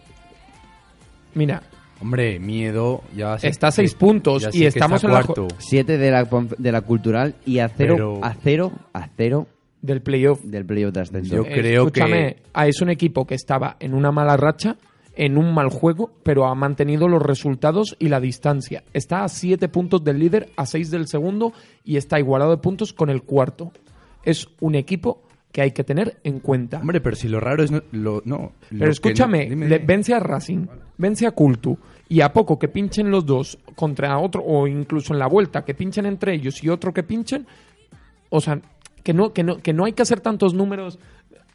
[1.35, 1.63] mira,
[2.01, 3.03] Hombre, miedo.
[3.15, 5.35] Ya sé está a que- seis puntos ya y que estamos está en la jo-
[5.35, 5.55] cuarto.
[5.59, 6.25] Siete de la,
[6.59, 9.47] de la cultural y a cero, Pero- a cero, a cero
[9.83, 10.43] del playoff.
[10.43, 11.37] del playoff de ascenso.
[11.37, 14.77] Yo creo Escúchame, que- ah, es un equipo que estaba en una mala racha,
[15.19, 18.85] en un mal juego, pero ha mantenido los resultados y la distancia.
[18.93, 21.55] Está a 7 puntos del líder, a 6 del segundo
[21.85, 23.73] y está igualado de puntos con el cuarto.
[24.25, 25.23] Es un equipo
[25.57, 26.81] que hay que tener en cuenta.
[26.81, 27.71] Hombre, pero si lo raro es.
[27.71, 30.67] No, lo, no, lo pero escúchame, no- le- vence a Racing,
[30.99, 31.79] vence a Cultu
[32.11, 35.73] y a poco que pinchen los dos contra otro o incluso en la vuelta que
[35.73, 37.47] pinchen entre ellos y otro que pinchen,
[38.29, 38.61] o sea,
[39.03, 40.99] que no que no que no hay que hacer tantos números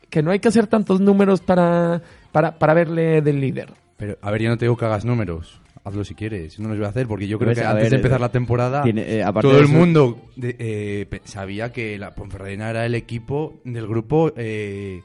[0.10, 3.70] que no hay que hacer tantos números para para, para verle del líder.
[3.98, 5.61] Pero, a ver, yo no te digo que hagas números.
[5.84, 6.60] Hazlo si quieres.
[6.60, 8.22] No los voy a hacer porque yo creo Pues, que antes ver, de empezar eh,
[8.22, 12.86] la temporada tiene, eh, todo el eso- mundo de- eh, sabía que la Ponferradina era
[12.86, 15.02] el equipo del grupo eh,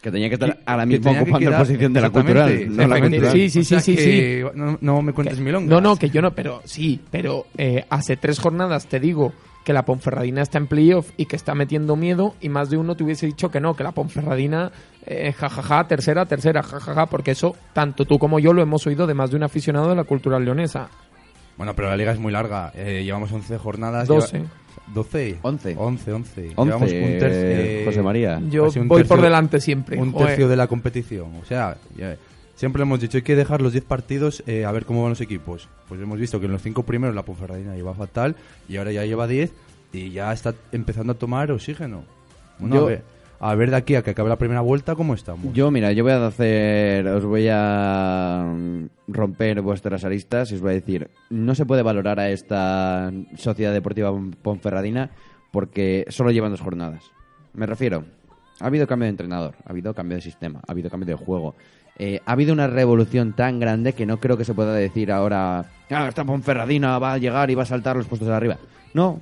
[0.00, 2.46] Que tenía que estar que- ahora que mismo que ocupando la posición de la cultural.
[2.46, 3.16] No la exactamente.
[3.18, 3.32] cultural.
[3.32, 5.68] Sí, sí, O sea sí, sí, que No, no me cuentes milongas.
[5.68, 9.32] No, no, que yo no, pero sí, pero eh, hace tres jornadas te digo
[9.68, 12.96] que la Ponferradina está en playoff y que está metiendo miedo y más de uno
[12.96, 14.72] te hubiese dicho que no, que la Ponferradina,
[15.04, 19.12] eh, jajaja, tercera, tercera, jajaja, porque eso tanto tú como yo lo hemos oído de
[19.12, 20.88] más de un aficionado de la cultura leonesa.
[21.58, 22.72] Bueno, pero la liga es muy larga.
[22.74, 24.08] Eh, llevamos 11 jornadas.
[24.08, 24.38] 12.
[24.38, 24.50] lleva-
[24.94, 25.38] 12.
[25.42, 25.74] 11.
[25.76, 26.14] 11, 11.
[26.14, 28.40] 11, Llevamos un tercio, eh, José María.
[28.48, 29.98] Yo voy tercio- por delante siempre.
[30.00, 31.34] Un tercio de la competición.
[31.42, 31.76] O sea,
[32.58, 35.20] siempre hemos dicho hay que dejar los 10 partidos eh, a ver cómo van los
[35.20, 35.68] equipos.
[35.88, 38.36] Pues hemos visto que en los 5 primeros la Ponferradina lleva fatal
[38.68, 39.52] y ahora ya lleva 10
[39.92, 42.02] y ya está empezando a tomar oxígeno.
[42.58, 43.02] Bueno, Yo- a, ver,
[43.40, 45.54] a ver de aquí a que acabe la primera vuelta cómo estamos.
[45.54, 50.60] Yo, mira, yo voy a hacer, os voy a mm, romper vuestras aristas y os
[50.60, 55.10] voy a decir, no se puede valorar a esta Sociedad Deportiva Pon- Ponferradina
[55.52, 57.04] porque solo llevan dos jornadas.
[57.54, 58.04] Me refiero,
[58.60, 61.54] ha habido cambio de entrenador, ha habido cambio de sistema, ha habido cambio de juego.
[61.98, 65.64] Eh, ha habido una revolución tan grande que no creo que se pueda decir ahora,
[65.90, 68.56] ah, esta Ponferradina va a llegar y va a saltar los puestos de arriba.
[68.94, 69.20] No,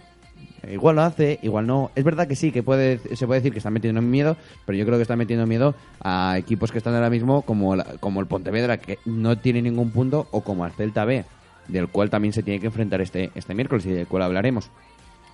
[0.69, 1.93] Igual lo hace, igual no.
[1.95, 4.85] Es verdad que sí, que puede, se puede decir que están metiendo miedo, pero yo
[4.85, 8.27] creo que están metiendo miedo a equipos que están ahora mismo como, la- como el
[8.27, 11.25] Pontevedra, que no tiene ningún punto, o como al Celta B,
[11.69, 14.71] del cual también se tiene que enfrentar este, este miércoles y del cual hablaremos.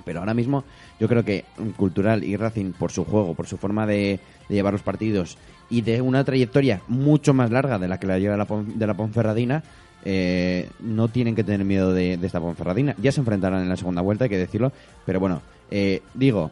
[0.04, 0.64] Pero ahora mismo
[1.00, 4.72] yo creo que mm, Cultural y Racing, por su juego, por su forma de, llevar
[4.72, 5.38] los partidos
[5.70, 8.94] y de una trayectoria mucho más larga de la que la lleva la, de la
[8.94, 9.62] Ponferradina,
[10.04, 12.94] eh, no tienen que tener miedo de, de esta Ponferradina.
[13.00, 14.72] Ya se enfrentarán en la segunda vuelta, hay que decirlo.
[15.06, 16.50] Pero bueno, eh, digo,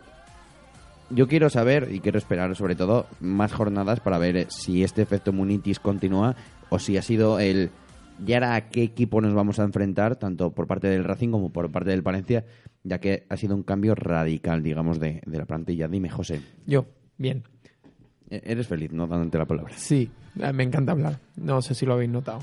[1.10, 5.02] yo quiero saber y quiero esperar sobre todo más jornadas para ver eh, si este
[5.02, 6.36] efecto Munitis continúa
[6.70, 7.70] o si ha sido el
[8.26, 11.50] y ahora a qué equipo nos vamos a enfrentar tanto por parte del Racing como
[11.50, 12.44] por parte del Palencia
[12.84, 16.86] ya que ha sido un cambio radical digamos de, de la plantilla dime José Yo,
[17.18, 17.42] bien.
[18.30, 21.18] e- eres feliz no dándote la palabra Sí, me encanta hablar.
[21.36, 22.40] No sé si lo habéis notado.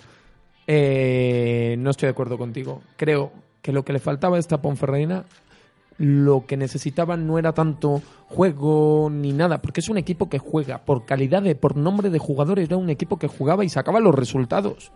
[0.68, 2.82] Eh, no estoy de acuerdo contigo.
[2.98, 5.24] Creo que lo que le faltaba a esta Ponferradina,
[5.98, 10.80] lo que necesitaba no era tanto juego ni nada, porque es un equipo que juega
[10.84, 14.14] por calidad de, por nombre de jugadores, era un equipo que jugaba y sacaba los
[14.14, 14.92] resultados.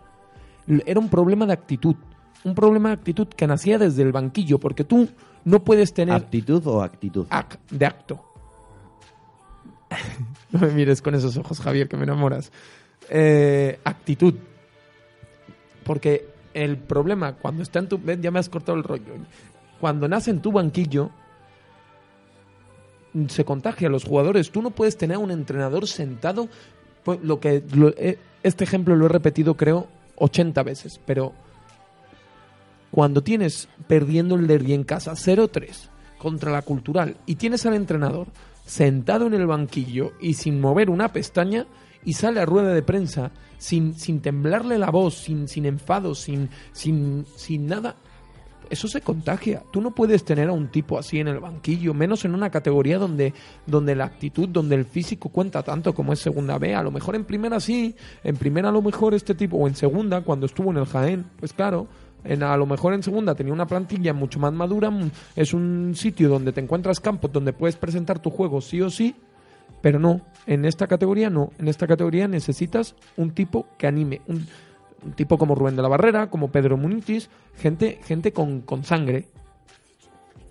[0.86, 1.96] Era un problema de actitud.
[2.44, 5.08] Un problema de actitud que nacía desde el banquillo, porque tú
[5.44, 8.24] no puedes tener aptitud o actitud ac- de acto.
[10.50, 12.50] no me mires con esos ojos, Javier, que me enamoras.
[13.08, 14.34] Eh, actitud.
[15.84, 18.00] Porque el problema, cuando está en tu...
[18.20, 19.14] Ya me has cortado el rollo.
[19.80, 21.10] Cuando nace en tu banquillo,
[23.28, 24.50] se contagia a los jugadores.
[24.50, 26.48] Tú no puedes tener a un entrenador sentado.
[27.22, 31.32] lo que lo- eh, Este ejemplo lo he repetido, creo, 80 veces, pero
[32.92, 38.28] cuando tienes perdiendo el derby en casa 0-3 contra la cultural y tienes al entrenador
[38.64, 41.66] sentado en el banquillo y sin mover una pestaña
[42.04, 46.50] y sale a rueda de prensa sin, sin temblarle la voz, sin, sin enfado, sin,
[46.72, 47.96] sin, sin nada,
[48.72, 49.62] eso se contagia.
[49.70, 52.98] Tú no puedes tener a un tipo así en el banquillo, menos en una categoría
[52.98, 53.34] donde,
[53.66, 56.74] donde la actitud, donde el físico cuenta tanto como es segunda B.
[56.74, 59.74] A lo mejor en primera sí, en primera a lo mejor este tipo, o en
[59.74, 61.86] segunda, cuando estuvo en el Jaén, pues claro.
[62.24, 64.92] En, a lo mejor en segunda tenía una plantilla mucho más madura,
[65.34, 69.16] es un sitio donde te encuentras campos donde puedes presentar tu juego sí o sí,
[69.80, 71.50] pero no, en esta categoría no.
[71.58, 74.20] En esta categoría necesitas un tipo que anime.
[74.28, 74.46] Un,
[75.04, 79.26] un tipo como Rubén de la Barrera, como Pedro Munitis, gente, gente con, con sangre.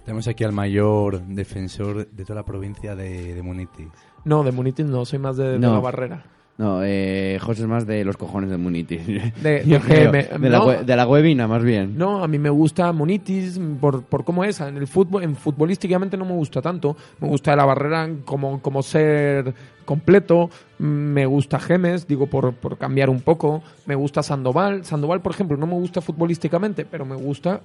[0.03, 3.87] Tenemos aquí al mayor defensor de toda la provincia de, de Munitis.
[4.25, 5.73] No, de Munitis no, soy más de, de No.
[5.73, 6.25] la Barrera.
[6.57, 9.05] No eh, José es más de los cojones de Munitis
[9.41, 10.41] De- Yo de creo, GM.
[10.41, 10.65] de, la, No.
[10.67, 14.43] hue- de la webina más bien No, a mí me gusta Munitis por, por cómo
[14.43, 14.59] es.
[14.61, 16.95] En el fútbol, en futbolísticamente no me gusta tanto.
[17.19, 19.53] Me gusta la barrera como, como ser
[19.85, 20.49] completo.
[20.77, 23.63] Me gusta Gemes, digo, por, por cambiar un poco.
[23.87, 24.85] Me gusta Sandoval.
[24.85, 27.61] Sandoval, por ejemplo, no me gusta futbolísticamente, pero me gusta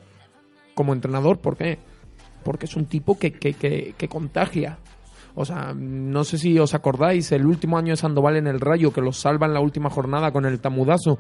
[0.75, 1.39] como entrenador.
[1.39, 1.79] ¿Por qué?
[2.45, 4.79] Porque es un tipo que, que, que, que contagia.
[5.39, 8.91] O sea, no sé si os acordáis, el último año de Sandoval en el Rayo,
[8.93, 11.19] que los salva en la última jornada con el Tamudazo,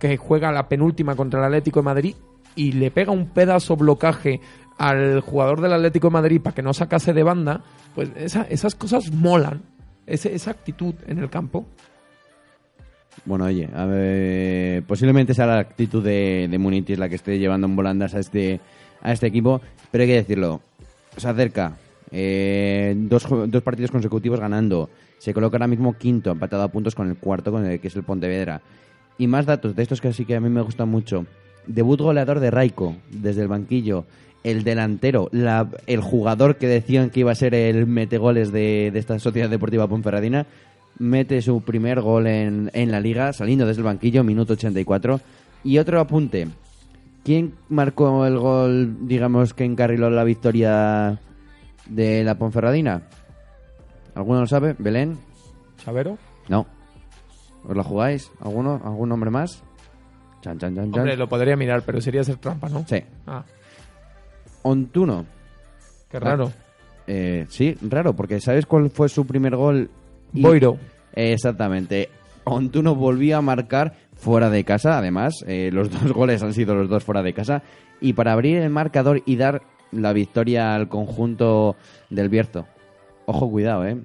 [0.00, 2.16] que juega la penúltima contra el Atlético de Madrid
[2.56, 4.40] y le pega un pedazo blocaje
[4.78, 7.62] al jugador del Atlético de Madrid para que no sacase de banda,
[7.94, 9.62] pues esa- esas cosas molan.
[10.06, 11.64] Esa actitud en el campo.
[13.24, 17.66] Bueno, oye, a ver, posiblemente sea la actitud de, de Munitis la que esté llevando
[17.68, 18.60] en volandas a este,
[19.00, 19.60] a este equipo,
[19.92, 20.60] pero hay que decirlo,
[21.16, 21.76] se acerca,
[22.12, 27.08] eh, dos, dos partidos consecutivos ganando, se coloca ahora mismo quinto, empatado a puntos con
[27.08, 28.60] el cuarto, con el que es el Pontevedra.
[29.18, 31.26] Y más datos de estos que sí que a mí me gustan mucho.
[31.66, 34.04] Debut goleador de Raico, desde el banquillo.
[34.42, 38.98] El delantero, la- el jugador que decían que iba a ser el metegoles de, de
[38.98, 40.46] esta Sociedad Deportiva Ponferradina,
[40.98, 45.20] mete su primer gol en, en la liga, saliendo desde el banquillo, minuto 84.
[45.64, 46.48] Y otro apunte.
[47.24, 51.20] ¿Quién marcó el gol, digamos, que encarriló la victoria
[51.94, 53.02] de la Ponferradina?
[54.14, 54.74] ¿Alguno lo sabe?
[54.78, 55.18] ¿Belén?
[55.78, 56.18] ¿Sabero?
[56.48, 56.66] No.
[57.64, 58.30] ¿Os la jugáis?
[58.40, 58.80] ¿Alguno?
[58.84, 59.62] ¿Algún nombre más?
[60.42, 61.00] Chan, chan, chan, chan.
[61.00, 62.84] Hombre, lo podría mirar, pero sería hacer trampa, ¿no?
[62.86, 63.02] Sí.
[63.26, 63.44] Ah,
[64.62, 65.26] Ontuno.
[66.10, 66.52] qué raro.
[67.06, 69.90] Eh, sí, raro, porque ¿sabes cuál fue su primer gol?
[70.32, 70.76] Y- Boiro.
[71.14, 72.08] Eh, Exactamente.
[72.44, 75.34] Ontuno volvió a marcar fuera de casa, además.
[75.46, 77.62] eh, los dos goles han sido los dos fuera de casa.
[78.00, 79.62] Y para abrir el marcador y dar
[79.92, 81.76] la victoria al conjunto
[82.10, 82.66] del Bierzo.
[83.26, 83.98] Ojo, cuidado, ¿eh?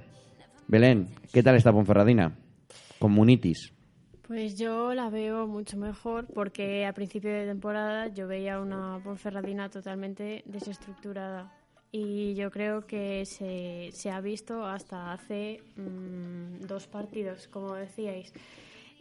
[0.68, 2.38] Belén, ¿qué tal está Ponferradina?
[3.00, 3.74] Con Munitis.
[4.28, 9.70] Pues yo la veo mucho mejor porque a principio de temporada yo veía una Ponferradina
[9.70, 11.54] totalmente desestructurada
[11.92, 18.34] y yo creo que se, se ha visto hasta hace mm, dos partidos, como decíais.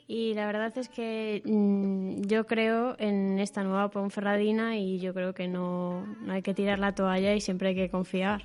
[0.09, 5.35] Y la verdad es que mm, yo creo en esta nueva Ponferradina y yo creo
[5.35, 8.45] que no, no hay que tirar la toalla y siempre hay que confiar.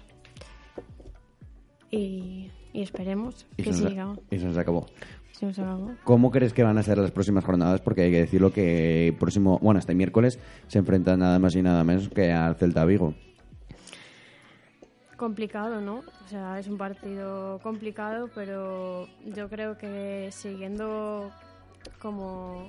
[1.91, 4.13] Y, y esperemos Y que siga.
[4.31, 4.87] y se nos acabó.
[5.33, 5.91] Se nos acabó.
[6.03, 7.81] ¿Cómo crees que van a ser las próximas jornadas?
[7.81, 11.83] Porque hay que decirlo que próximo, bueno, este miércoles se enfrentan nada más y nada
[11.83, 13.13] menos que al Celta Vigo.
[15.17, 16.01] complicado, ¿no?
[16.25, 21.29] O sea, es un partido complicado, pero yo creo que siguiendo
[22.01, 22.67] como,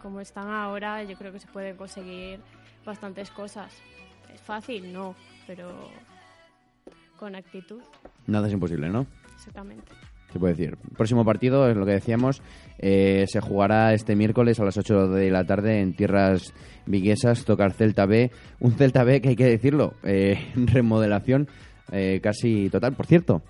[0.00, 2.40] como están ahora, yo creo que se pueden conseguir
[2.84, 3.72] bastantes cosas.
[4.32, 4.92] ¿Es fácil?
[4.92, 5.14] No,
[5.46, 5.90] pero
[7.18, 7.80] con actitud,
[8.26, 9.06] Nada es imposible, ¿no?
[9.34, 9.92] exactamente.
[10.32, 10.78] Se puede decir.
[10.96, 12.42] Próximo partido, es lo que decíamos,
[12.78, 16.54] eh, se jugará este miércoles a las 8 de la tarde en tierras
[16.86, 18.30] viguesas, tocar Celta B.
[18.58, 21.48] Un Celta B que hay que decirlo, eh, remodelación
[21.90, 22.94] eh, casi total.
[22.94, 23.42] Por cierto,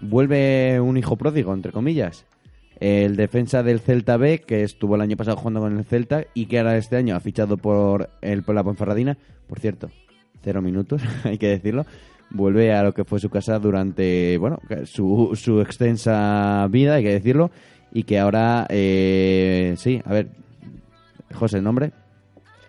[0.00, 2.24] vuelve un hijo pródigo, entre comillas.
[2.80, 6.46] El defensa del Celta B, que estuvo el año pasado jugando con el Celta y
[6.46, 9.18] que ahora este año ha fichado por el por la Ponferradina.
[9.46, 9.90] Por cierto,
[10.42, 11.84] cero minutos, hay que decirlo.
[12.30, 17.12] Vuelve a lo que fue su casa durante, bueno, su, su extensa vida, hay que
[17.12, 17.50] decirlo.
[17.92, 20.28] Y que ahora, eh, sí, a ver,
[21.34, 21.92] José, ¿el nombre?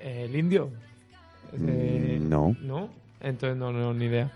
[0.02, 0.72] Eh, ¿El indio?
[1.54, 2.56] Eh, Mm, no.
[2.62, 2.90] ¿No?
[3.20, 4.32] Entonces no, no, ni idea.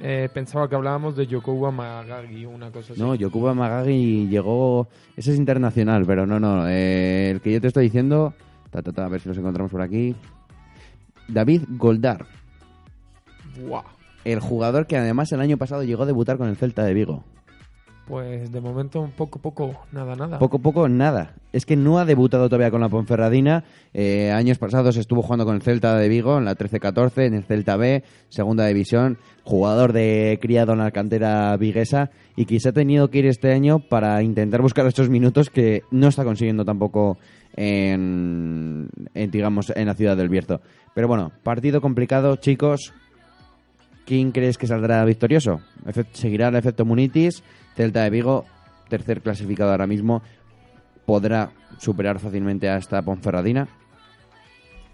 [0.00, 3.00] Eh, pensaba que hablábamos de Yokowa Magagi una cosa así.
[3.02, 4.88] No, Yokuba Magagi llegó.
[5.16, 6.68] Ese es internacional, pero no, no.
[6.68, 8.32] eh, el que yo te estoy diciendo.
[8.70, 10.14] Ta, ta, ta, a ver si los encontramos por aquí.
[11.28, 12.24] David Goldar.
[13.66, 13.82] Buah.
[14.24, 17.24] El jugador que además el año pasado llegó a debutar con el Celta de Vigo.
[18.10, 20.40] Pues de momento poco poco, nada, nada.
[20.40, 21.36] Poco poco, nada.
[21.52, 23.62] Es que no ha debutado todavía con la Ponferradina.
[23.94, 27.44] Eh, años pasados estuvo jugando con el Celta de Vigo en la 13-14, en el
[27.44, 29.18] Celta B, segunda división.
[29.44, 33.78] Jugador de criado en la cantera viguesa y se ha tenido que ir este año
[33.78, 37.16] para intentar buscar estos minutos que no está consiguiendo tampoco
[37.54, 40.60] en, en, digamos, en la ciudad del Bierzo.
[40.96, 42.92] Pero bueno, partido complicado, chicos.
[44.10, 45.60] ¿Quién crees que saldrá victorioso?
[46.14, 47.44] ¿Seguirá el efecto Munitis?
[47.76, 48.44] Celta de Vigo,
[48.88, 50.20] tercer clasificado ahora mismo,
[51.06, 53.68] podrá superar fácilmente a esta Ponferradina.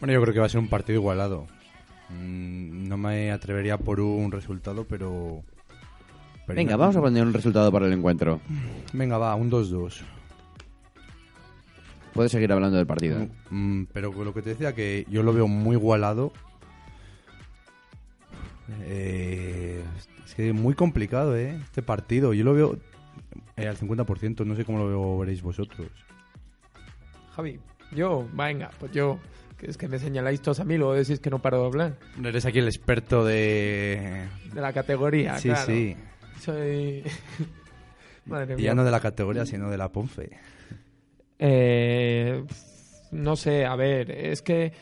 [0.01, 1.47] Bueno, yo creo que va a ser un partido igualado.
[2.11, 5.43] Mm, No me atrevería por un resultado, pero...
[6.47, 8.43] pero Venga, no- vamos a poner un resultado para el encuentro.
[8.93, 10.03] Venga, va, un 2-2.
[12.12, 13.27] Puedes seguir hablando del partido.
[13.49, 16.33] Mm, pero con lo que te decía, que yo lo veo muy igualado.
[18.83, 19.83] Eh,
[20.25, 21.59] es que muy complicado, ¿eh?
[21.62, 22.35] Este partido.
[22.35, 22.79] Yo lo veo
[23.57, 24.45] eh, al 50%.
[24.45, 25.89] No sé cómo lo veréis vosotros.
[27.35, 27.61] Javi,
[27.93, 29.19] yo, venga, pues yo.
[29.57, 31.97] Que es que me señaláis todos a mí, luego decís que no paro de hablar.
[32.19, 34.27] No eres aquí el experto de...
[34.53, 35.64] De la categoría, sí, claro.
[35.67, 35.97] sí.
[36.43, 37.03] Soy...
[38.27, 38.67] Madre Y mía.
[38.67, 40.29] ya no de la categoría, sino de la Ponfe.
[41.39, 42.45] Eh,
[43.12, 44.73] no sé, a ver, es que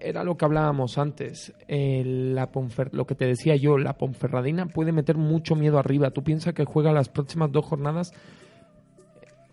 [0.00, 1.52] era lo que hablábamos antes.
[1.68, 2.48] La
[2.92, 6.10] lo que te decía yo, la Ponferradina puede meter mucho miedo arriba.
[6.10, 8.12] Tú piensas que juega las próximas dos jornadas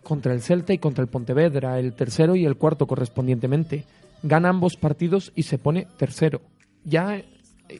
[0.02, 3.84] contra el Celta y contra el Pontevedra, el tercero y el cuarto correspondientemente.
[4.22, 6.40] Gana ambos partidos y se pone tercero.
[6.84, 7.24] Ya eh,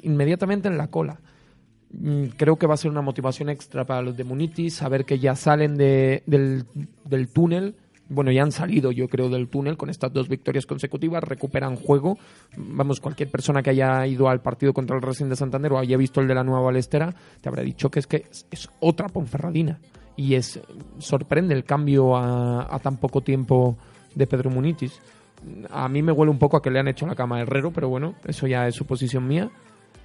[0.03, 1.21] inmediatamente en la cola.
[1.93, 5.19] Mm, Creo que va a ser una motivación extra para los de Munitis, saber que
[5.19, 7.77] ya salen de- del túnel.
[8.09, 12.19] Bueno, ya han salido, yo creo, del túnel con estas dos victorias consecutivas, recuperan juego.
[12.57, 15.97] Vamos, cualquier persona que haya ido al partido contra el Racing de Santander o haya
[15.97, 19.81] visto el de la Nueva Balestera, te habrá dicho que es que es, otra Ponferradina.
[20.17, 20.61] Y es
[20.99, 23.77] sorprende el cambio a, tan poco tiempo
[24.15, 25.01] de Pedro Munitis.
[25.71, 27.73] A mí me huele un poco a que le han hecho la cama a Herrero,
[27.73, 29.51] pero bueno, eso ya es suposición mía.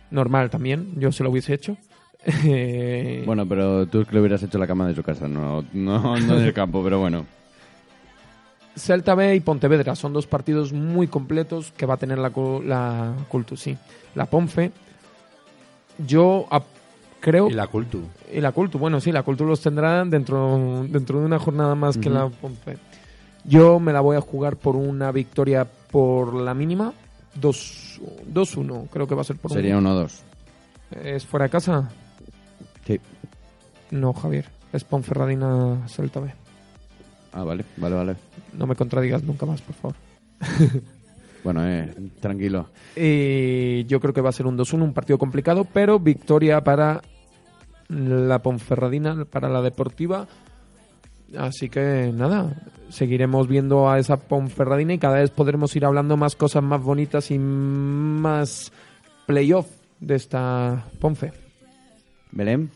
[0.09, 1.77] Normal también, yo se lo hubiese hecho.
[3.25, 6.19] Bueno, pero tú es que le hubieras hecho la cama de su casa, no, no,
[6.19, 7.25] no del campo, pero bueno.
[8.81, 12.31] Celta B y Pontevedra son dos partidos muy completos que va a tener la,
[12.65, 13.77] la Cultu, sí.
[14.15, 14.71] La Ponfe.
[15.99, 16.47] Yo
[17.19, 17.47] creo.
[17.47, 18.01] Y la Cultu.
[18.33, 21.97] y la Cultu, bueno, sí, la Cultu los tendrá dentro, dentro de una jornada más
[21.97, 22.77] que la Ponfe.
[23.43, 26.91] Yo me la voy a jugar por una victoria por la mínima.
[27.35, 28.01] 2
[28.33, 29.85] 2-1, creo que va a ser por Sería un.
[29.85, 30.21] 1-2.
[31.03, 31.89] ¿Es fuera de casa?
[32.87, 32.99] Sí.
[33.91, 34.49] No, Javier.
[34.73, 36.33] Es Ponferradina Celta B.
[37.33, 38.15] Ah, vale, vale, vale.
[38.57, 39.95] No me contradigas nunca más, por favor.
[41.43, 42.67] Bueno, eh, tranquilo.
[42.95, 47.01] Y yo creo que va a ser un 2-1, un partido complicado, pero victoria para
[47.89, 50.27] la Ponferradina, para la Deportiva.
[51.37, 52.53] Así que nada,
[52.89, 57.31] seguiremos viendo a esa Ponferradina y cada vez podremos ir hablando más cosas más bonitas
[57.31, 58.71] y más
[59.25, 59.67] playoff
[59.99, 61.31] de esta Ponfe.
[62.31, 62.69] Belén.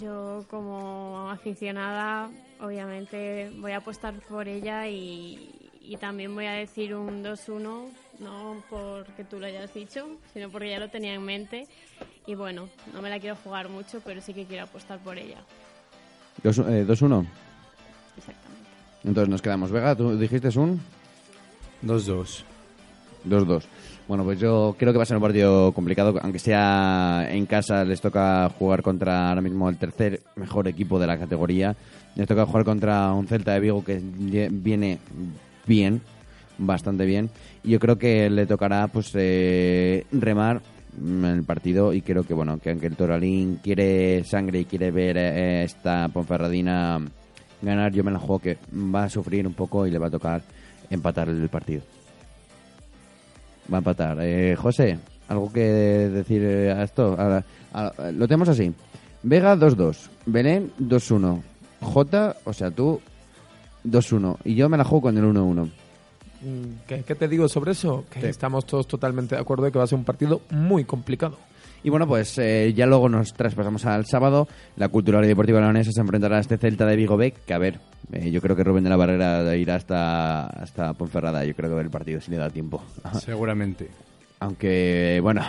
[0.00, 2.30] Yo como aficionada,
[2.60, 7.88] obviamente voy a apostar por ella y, y también voy a decir un 2-1,
[8.20, 11.66] no porque tú lo hayas dicho, sino porque ya lo tenía en mente.
[12.26, 15.38] Y bueno, no me la quiero jugar mucho, pero sí que quiero apostar por ella.
[16.42, 17.26] Dos- eh, 2-1.
[18.16, 18.68] Exactamente.
[19.04, 19.70] Entonces nos quedamos.
[19.70, 20.80] Vega, tú dijiste un
[21.82, 22.44] 2-2.
[23.26, 23.64] 2-2.
[24.06, 27.84] Bueno, pues yo creo que va a ser un partido complicado, aunque sea en casa,
[27.84, 31.74] les toca jugar contra ahora mismo el tercer mejor equipo de la categoría.
[32.14, 34.98] Les toca jugar contra un Celta de Vigo que viene
[35.66, 36.02] bien,
[36.58, 37.30] bastante bien.
[37.62, 40.60] Y yo creo que le tocará pues eh, remar
[41.00, 44.90] mm, el partido y creo que bueno que aunque el Toralín quiere sangre y quiere
[44.90, 47.00] ver eh, esta Ponferradina
[47.62, 50.10] ganar, yo me la juego que va a sufrir un poco y le va a
[50.10, 50.42] tocar
[50.90, 51.82] empatar el partido.
[53.72, 54.18] Va a empatar.
[54.20, 54.98] Eh, José,
[55.28, 57.16] ¿algo que decir eh, a esto?
[57.18, 57.42] A-
[57.72, 58.72] a- lo tenemos así.
[59.22, 59.96] Vega 2-2.
[60.26, 61.42] Belén 2-1.
[61.80, 63.00] J, o sea, tú
[63.84, 64.36] 2-1.
[64.44, 65.64] Y yo me la juego con el 1-1.
[66.42, 68.04] Mm, ¿Qué, qué te digo sobre eso?
[68.10, 68.26] Que Sí.
[68.26, 71.38] estamos todos totalmente de acuerdo de que va a ser un partido muy complicado.
[71.84, 74.48] Y bueno, pues eh, ya luego nos traspasamos al sábado.
[74.76, 77.58] La Cultural y Deportiva Leonesa se enfrentará a este Celta de Vigo B, que a
[77.58, 77.78] ver,
[78.10, 81.44] eh, yo creo que Rubén de la Barrera irá hasta, hasta Ponferrada.
[81.44, 82.82] Yo creo que ver el partido si le da tiempo.
[83.20, 83.90] Seguramente.
[84.40, 85.42] Aunque, bueno,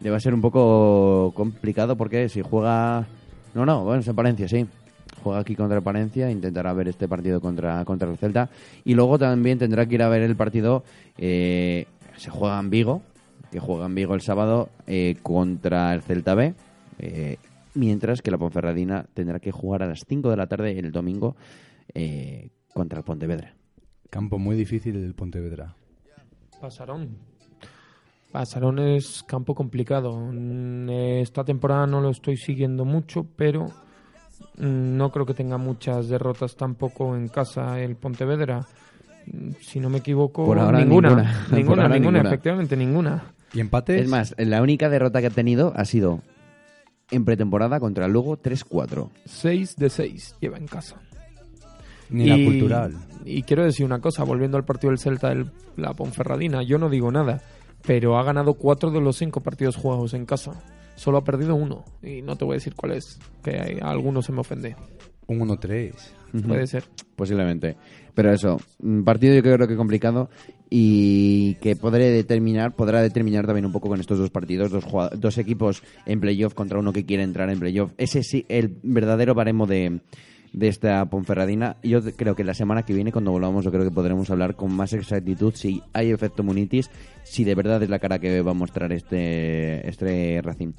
[0.00, 3.06] le va a ser un poco complicado porque si juega...
[3.54, 4.66] No, no, bueno, es en Palencia, sí.
[5.22, 8.50] Juega aquí contra el Palencia, intentará ver este partido contra, contra el Celta.
[8.84, 10.84] Y luego también tendrá que ir a ver el partido...
[11.16, 11.86] eh,
[12.16, 13.02] se juega en Vigo,
[13.54, 16.54] que juega en Vigo el sábado eh, contra el Celta B.
[16.98, 17.36] eh,
[17.76, 21.36] mientras que la Ponferradina tendrá que jugar a las 5 de la tarde el domingo
[21.94, 23.54] eh, contra el Pontevedra.
[24.10, 25.76] Campo muy difícil el Pontevedra.
[26.60, 27.16] Pasarón.
[28.32, 30.18] Pasarón es campo complicado.
[30.32, 30.90] Mm,
[31.20, 33.66] Esta temporada no lo estoy siguiendo mucho, pero
[34.58, 38.66] mm, no creo que tenga muchas derrotas tampoco en casa el Pontevedra.
[39.26, 41.08] Mm, Si no me equivoco, Por ahora ninguna.
[41.10, 41.44] ninguna.
[41.48, 42.28] Por Ninguna, ahora ninguna, ninguna.
[42.30, 43.34] efectivamente ninguna.
[43.54, 44.02] ¿Y empates?
[44.02, 46.20] Es más, la única derrota que ha tenido ha sido
[47.10, 49.10] en pretemporada contra el Lugo 3-4.
[49.24, 50.96] 6 de 6 lleva en casa.
[52.10, 52.94] Ni la cultural.
[53.24, 56.90] Y quiero decir una cosa, volviendo al partido del Celta del la Ponferradina, yo no
[56.90, 57.40] digo nada,
[57.86, 60.52] pero ha ganado cuatro de los cinco partidos jugados en casa.
[60.96, 63.90] Solo ha perdido uno, y no te voy a decir cuál es, que hay- a
[63.90, 64.76] algunos se me ofende.
[65.26, 65.92] Un 1-3.
[66.46, 66.84] Puede ser.
[67.16, 67.76] Posiblemente.
[68.14, 70.28] Pero eso, un partido yo creo que complicado
[70.70, 74.84] y que podré determinar, podrá determinar también un poco con estos dos partidos, dos,
[75.16, 77.92] dos equipos en playoff contra uno que quiere entrar en playoff.
[77.98, 80.00] Ese sí, el verdadero baremo de,
[80.54, 81.76] de esta Ponferradina.
[81.82, 84.72] Yo creo que la semana que viene, cuando volvamos, yo creo que podremos hablar con
[84.72, 86.90] más exactitud si hay efecto Munitis,
[87.24, 90.72] si de verdad es la cara que va a mostrar este, este Racing.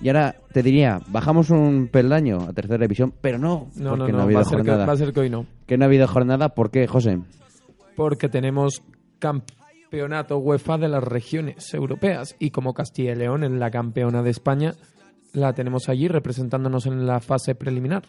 [0.00, 4.12] Y ahora te diría, bajamos un peldaño a tercera división, pero no, No, no, porque
[4.12, 4.86] no, ha habido va, a ser que, jornada.
[4.86, 5.46] va a ser que hoy no.
[5.66, 7.18] Que no ha habido jornada, ¿por qué, José?
[7.96, 8.82] Porque tenemos
[9.18, 14.30] campeonato UEFA de las regiones europeas y como Castilla y León es la campeona de
[14.30, 14.74] España,
[15.32, 18.04] la tenemos allí representándonos en la fase preliminar.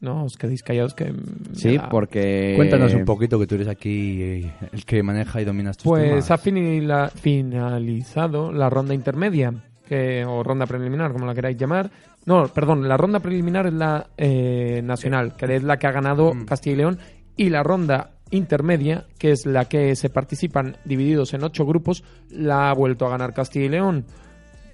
[0.00, 1.12] No, os quedéis callados que...
[1.12, 1.18] me
[1.54, 2.52] Sí, da- porque...
[2.56, 6.08] Cuéntanos un poquito que tú eres aquí eh, el que maneja y domina estos Pues
[6.08, 6.30] temas.
[6.30, 9.52] ha finalizado la ronda intermedia,
[9.88, 11.90] que, o ronda preliminar, como la queráis llamar.
[12.26, 16.34] No, perdón, la ronda preliminar es la eh, nacional, que es la que ha ganado
[16.34, 16.44] Mm.
[16.44, 16.98] Castilla y León,
[17.36, 22.70] y la ronda intermedia, que es la que se participan divididos en ocho grupos, la
[22.70, 24.04] ha vuelto a ganar Castilla y León.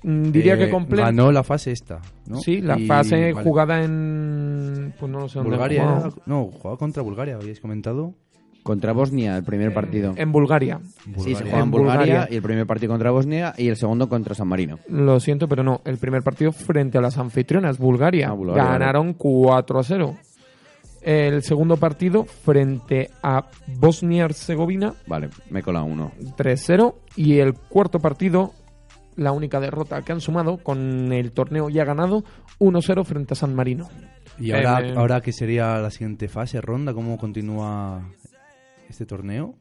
[0.05, 1.07] Mm, Diría Eh, que completa.
[1.07, 2.37] Ganó la fase esta, ¿no?
[2.37, 3.45] Sí, la Y- fase vale.
[3.45, 4.95] jugada en.
[5.01, 5.51] Pues no sé dónde.
[5.51, 5.83] Bulgaria.
[5.83, 6.01] jugaba.
[6.09, 8.13] era- No, jugaba contra Bulgaria, habíais comentado.
[8.63, 10.15] Contra Bosnia, el primer partido.
[10.17, 10.81] En Bulgaria.
[11.19, 12.29] Sí, se juega en En Bulgaria, Bulgaria.
[12.31, 14.79] y el primer partido contra Bosnia y el segundo contra San Marino.
[14.89, 15.83] Lo siento, pero no.
[15.85, 18.29] El primer partido frente a las anfitrionas, Bulgaria.
[18.31, 20.17] Ah, Bulgaria, Ganaron 4 a 0.
[21.03, 23.45] el segundo partido frente a
[23.79, 26.13] Bosnia-Herzegovina Vale, me cola uno.
[26.37, 28.53] 3-0 y el cuarto partido,
[29.17, 32.25] la única derrota que han sumado con el torneo ya ganado,
[32.59, 33.89] 1-0 frente a San Marino.
[34.39, 36.93] ¿Y ahora, Eh, ahora qué sería la siguiente fase, ronda?
[36.93, 38.09] ¿Cómo continúa
[38.89, 39.55] este torneo?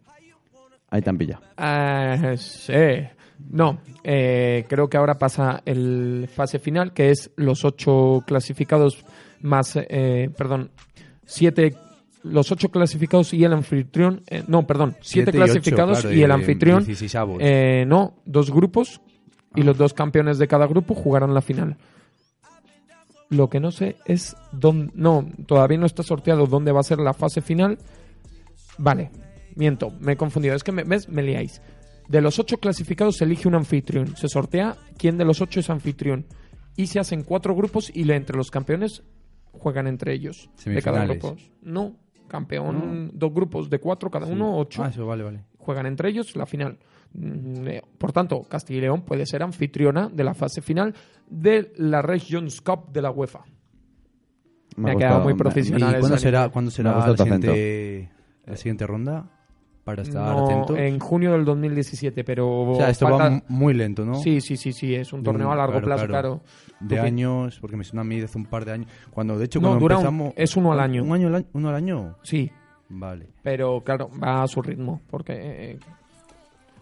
[0.89, 1.41] Ahí te han pillado.
[1.57, 2.73] Ah, sí.
[3.49, 9.03] No, eh, creo que ahora pasa el fase final, que es los ocho clasificados
[9.41, 10.71] más, eh, perdón,
[11.25, 11.75] siete,
[12.21, 16.15] los ocho clasificados y el anfitrión, eh, no, perdón, siete, Siete y ocho, clasificados claro,
[16.15, 17.37] y el y anfitrión, 16avos.
[17.41, 19.01] eh, no, dos grupos
[19.55, 21.77] y los dos campeones de cada grupo jugarán la final.
[23.29, 26.99] Lo que no sé es dónde, no, todavía no está sorteado dónde va a ser
[26.99, 27.79] la fase final.
[28.77, 29.09] Vale,
[29.55, 30.55] miento, me he confundido.
[30.55, 31.09] Es que me, ¿ves?
[31.09, 31.61] me liáis.
[32.07, 34.15] De los ocho clasificados se elige un anfitrión.
[34.17, 36.25] Se sortea quién de los ocho es anfitrión.
[36.75, 39.03] Y se hacen cuatro grupos y le- entre los campeones
[39.51, 40.49] juegan entre ellos.
[40.65, 41.35] De cada grupo.
[41.61, 41.95] No,
[42.27, 45.43] campeón, dos grupos de cuatro cada uno, ocho Ah, eso, vale, vale.
[45.57, 46.77] juegan entre ellos la final.
[47.13, 50.93] Mm, Por tanto, Castilla y León puede ser anfitriona de la fase final
[51.29, 53.43] de la Regions Cup de la UEFA.
[54.75, 55.95] Me ha gustado, quedado muy me- profesional.
[55.95, 58.09] ¿Y cuándo será, cuándo Me será ha gustado la, siguiente,
[58.45, 59.29] la siguiente ronda?
[59.83, 60.77] Para estar No, atentos.
[60.79, 64.15] en junio del 2017, pero O sea, esto falta- va muy lento, ¿no?
[64.15, 66.41] Sí, sí, sí, sí, es un torneo un- a largo claro, plazo, claro.
[66.41, 66.79] claro.
[66.79, 68.87] De años, porque me suena a mí de hace un par de años.
[69.11, 70.33] Cuando, de hecho, No, cuando dura un- empezamos...
[70.37, 71.03] es uno al año.
[71.03, 71.45] ¿Un año al año?
[71.51, 72.15] ¿Uno al año?
[72.23, 72.49] Sí,
[72.89, 73.27] Vale.
[73.43, 75.33] pero claro, va a su ritmo, porque...
[75.35, 75.79] eh,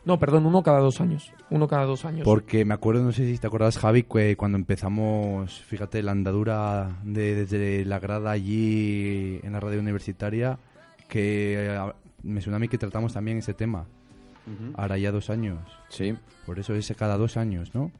[0.04, 1.32] no, perdón, uno cada dos años.
[1.49, 2.24] Uno cada dos años.
[2.24, 6.97] Porque me acuerdo, no sé si te acuerdas, Javi, que cuando empezamos, fíjate, la andadura
[7.04, 10.58] de, desde la grada allí en la radio universitaria,
[11.08, 11.93] que eh,
[12.24, 13.86] me suena a mí que tratamos también ese tema.
[14.74, 15.60] Ahora ya dos años.
[15.89, 16.16] Sí.
[16.45, 17.91] Por eso es cada dos años, ¿no?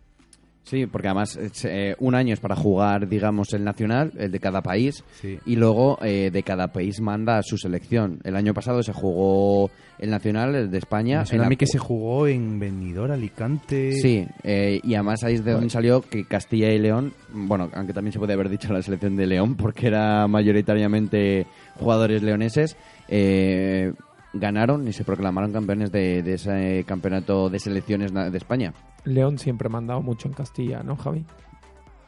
[0.64, 4.39] Sí, porque además es, eh, un año es para jugar, digamos, el nacional, el de
[4.39, 5.39] cada país, Sí.
[5.45, 8.20] y luego eh, de cada país manda a su selección.
[8.24, 11.24] El año pasado se jugó el nacional, el de España.
[11.32, 13.93] Mí la- que se jugó en Benidorm, Alicante.
[13.93, 17.93] Sí, eh, y además ahí es de donde salió que Castilla y León, bueno, aunque
[17.93, 21.47] también se puede haber dicho la selección de León, porque era mayoritariamente
[21.80, 22.78] jugadores leoneses,
[23.09, 23.93] eh,
[24.34, 28.74] ganaron y se proclamaron campeones de, de ese campeonato de selecciones de España.
[29.06, 31.26] León siempre ha mandado mucho en Castilla, ¿no, Javi?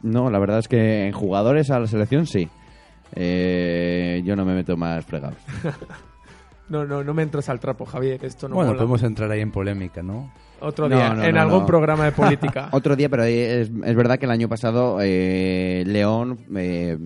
[0.02, 2.48] No, la verdad es que en jugadores a la selección sí.
[3.14, 5.36] Eh, yo no me meto más fregados.
[6.66, 8.78] No, no, no me entres al trapo, Javier, esto no bueno, mola.
[8.78, 10.32] podemos entrar ahí en polémica, ¿no?
[10.60, 11.66] Otro No, día, no, en no, algún no.
[11.66, 12.70] programa de política.
[12.72, 16.96] Otro día, pero es, es verdad que el año pasado eh, León, eh,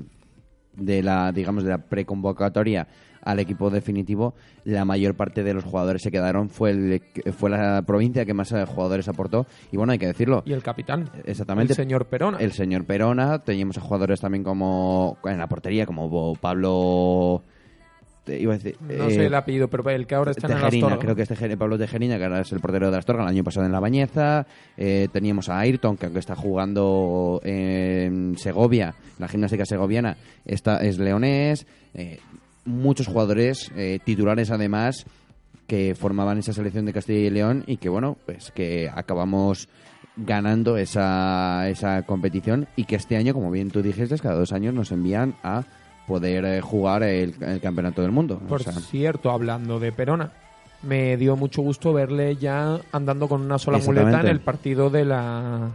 [0.74, 2.86] de la, digamos, de la preconvocatoria
[3.30, 6.48] al equipo definitivo, la mayor parte de los jugadores se quedaron.
[6.48, 7.02] Fue, el,
[7.36, 9.46] fue la provincia que más eh, jugadores aportó.
[9.70, 10.42] Y bueno, hay que decirlo.
[10.46, 11.72] y el capitán, Exactamente.
[11.72, 12.38] el señor Perona.
[12.38, 17.42] El señor Perona, teníamos a jugadores también como en la portería, como Pablo.
[18.24, 20.58] te iba a decir, no eh, sé el apellido, pero el que ahora está en
[20.58, 20.98] el Astorga.
[20.98, 23.28] creo que es Tejer- Pablo Tejerina, que ahora es el portero de la Astorga, el
[23.28, 24.46] año pasado en La Bañeza.
[24.76, 30.98] Eh, teníamos a Ayrton, que aunque está jugando en Segovia, la gimnástica segoviana, está, es
[30.98, 31.66] leonés.
[31.94, 32.20] Eh,
[32.68, 35.06] muchos jugadores eh, titulares, además,
[35.66, 39.68] que formaban esa selección de Castilla y León y que, bueno, pues que acabamos
[40.16, 44.74] ganando esa, esa competición y que este año, como bien tú dijiste, cada dos años
[44.74, 45.64] nos envían a
[46.06, 48.40] poder eh, jugar el, el campeonato del mundo.
[48.44, 50.32] O Por sea, cierto, hablando de Perona,
[50.82, 55.04] me dio mucho gusto verle ya andando con una sola muleta en el partido de
[55.04, 55.70] la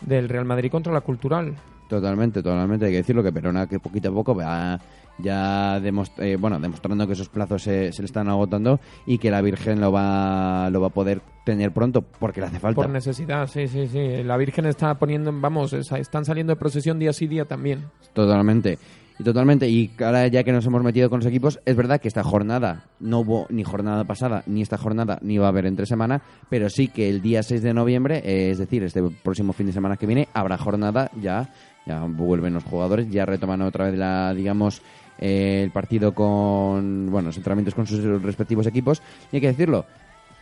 [0.00, 1.54] del Real Madrid contra la Cultural.
[1.88, 2.86] Totalmente, totalmente.
[2.86, 4.78] Hay que decirlo que Perona que poquito a poco va
[5.18, 9.40] ya eh, bueno, demostrando que esos plazos se, se le están agotando y que la
[9.40, 12.82] Virgen lo va, lo va a poder tener pronto porque le hace falta.
[12.82, 14.22] Por necesidad, sí, sí, sí.
[14.24, 17.84] La Virgen está poniendo, en- vamos, están saliendo de procesión día sí día también.
[18.12, 18.78] Totalmente.
[19.18, 19.66] Y totalmente.
[19.66, 22.84] Y ahora ya que nos hemos metido con los equipos, es verdad que esta jornada
[23.00, 26.68] no hubo ni jornada pasada, ni esta jornada, ni va a haber entre semana, pero
[26.68, 29.96] sí que el día 6 de noviembre, eh, es decir, este próximo fin de semana
[29.96, 31.48] que viene, habrá jornada ya,
[31.86, 34.82] ya vuelven los jugadores, ya retoman otra vez la, digamos,
[35.18, 39.02] eh, el partido con, bueno, los entrenamientos con sus respectivos equipos.
[39.32, 39.86] Y hay que decirlo,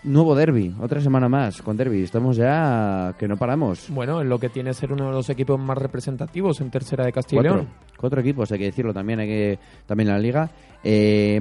[0.05, 2.03] nuevo derby, otra semana más con derby.
[2.03, 3.89] Estamos ya que no paramos.
[3.91, 7.13] Bueno, en lo que tiene ser uno de los equipos más representativos en tercera de
[7.13, 7.75] Castilla y Cuatro, León.
[7.99, 10.51] cuatro equipos, hay que decirlo también, hay que también la liga.
[10.83, 11.41] Eh,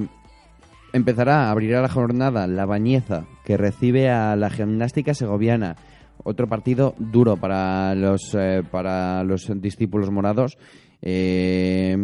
[0.94, 5.76] empezará, abrirá la jornada la Bañeza, que recibe a la gimnástica segoviana.
[6.24, 10.58] Otro partido duro para los eh, para los discípulos morados.
[11.02, 11.98] Eh,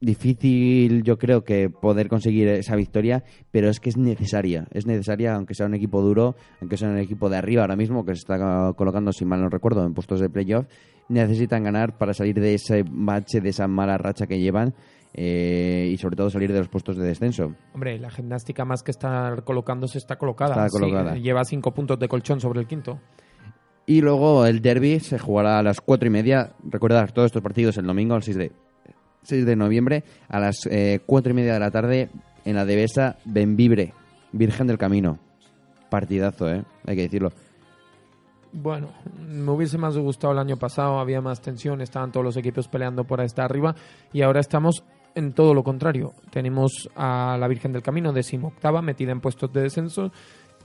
[0.00, 4.66] difícil, yo creo que poder conseguir esa victoria, pero es que es necesaria.
[4.72, 8.04] Es necesaria, aunque sea un equipo duro, aunque sea un equipo de arriba ahora mismo,
[8.04, 10.66] que se está colocando, si mal no recuerdo, en puestos de playoff.
[11.08, 14.74] Necesitan ganar para salir de ese bache, de esa mala racha que llevan.
[15.12, 17.52] eh, y sobre todo salir de los puestos de descenso.
[17.74, 20.52] Hombre, la gimnástica más que estar colocándose está colocada.
[20.66, 21.16] Está Sí, colocada.
[21.16, 23.00] lleva cinco puntos de colchón sobre el quinto.
[23.86, 26.52] Y luego el derby se jugará a las cuatro y media.
[26.62, 28.52] Recordad, todos estos partidos el domingo, el 6 de,
[29.22, 32.10] 6 de noviembre, a las eh, cuatro y media de la tarde
[32.44, 33.94] en la Devesa Benvibre,
[34.32, 35.18] Virgen del Camino.
[35.88, 36.64] Partidazo, ¿eh?
[36.86, 37.32] Hay que decirlo.
[38.52, 38.88] Bueno,
[39.28, 43.04] me hubiese más gustado el año pasado, había más tensión, estaban todos los equipos peleando
[43.04, 43.76] por estar arriba
[44.12, 44.82] y ahora estamos
[45.14, 46.12] en todo lo contrario.
[46.30, 50.10] Tenemos a la Virgen del Camino, decimoctava, metida en puestos de descenso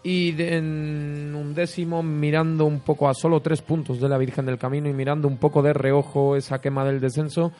[0.04, 4.58] y en un décimo mirando un poco a solo tres puntos de la Virgen del
[4.58, 7.52] Camino y mirando un poco de reojo esa quema del descenso,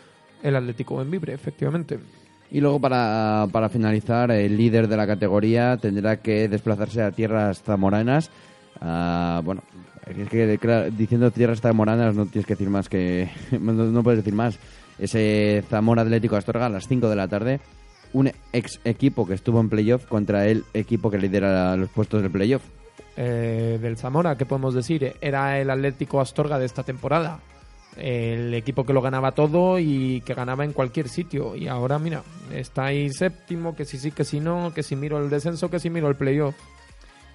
[0.44, 2.00] el Atlético Benvibre, efectivamente.
[2.52, 7.62] Y luego, para, para finalizar, el líder de la categoría tendrá que desplazarse a tierras
[7.64, 8.30] zamoranas.
[8.80, 9.64] Ah, bueno,
[10.06, 13.30] es que claro, diciendo tierras zamoranas no tienes que decir más que.
[13.60, 14.60] No, no puedes decir más.
[15.00, 17.60] Ese Zamora Atlético Astorga a las 5 de la tarde.
[18.14, 22.32] Un ex equipo que estuvo en playoff contra el equipo que lidera los puestos del
[22.32, 22.62] playoff.
[23.18, 25.16] eh, del Zamora, ¿qué podemos decir?
[25.20, 27.40] Era el Atlético Astorga de esta temporada.
[27.98, 31.56] El equipo que lo ganaba todo y que ganaba en cualquier sitio.
[31.56, 32.24] Y ahora, mira,
[32.54, 35.80] está ahí séptimo, que si sí, que si no, que si miro el descenso, que
[35.80, 36.56] si miro el playoff.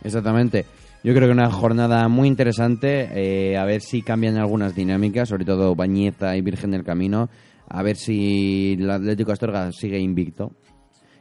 [0.02, 0.66] Exactamente.
[1.02, 3.08] Yo creo que una jornada muy interesante.
[3.14, 7.30] eh, a ver si cambian algunas dinámicas, sobre todo Bañeza y Virgen del Camino.
[7.68, 10.52] A ver si el Atlético Astorga sigue invicto.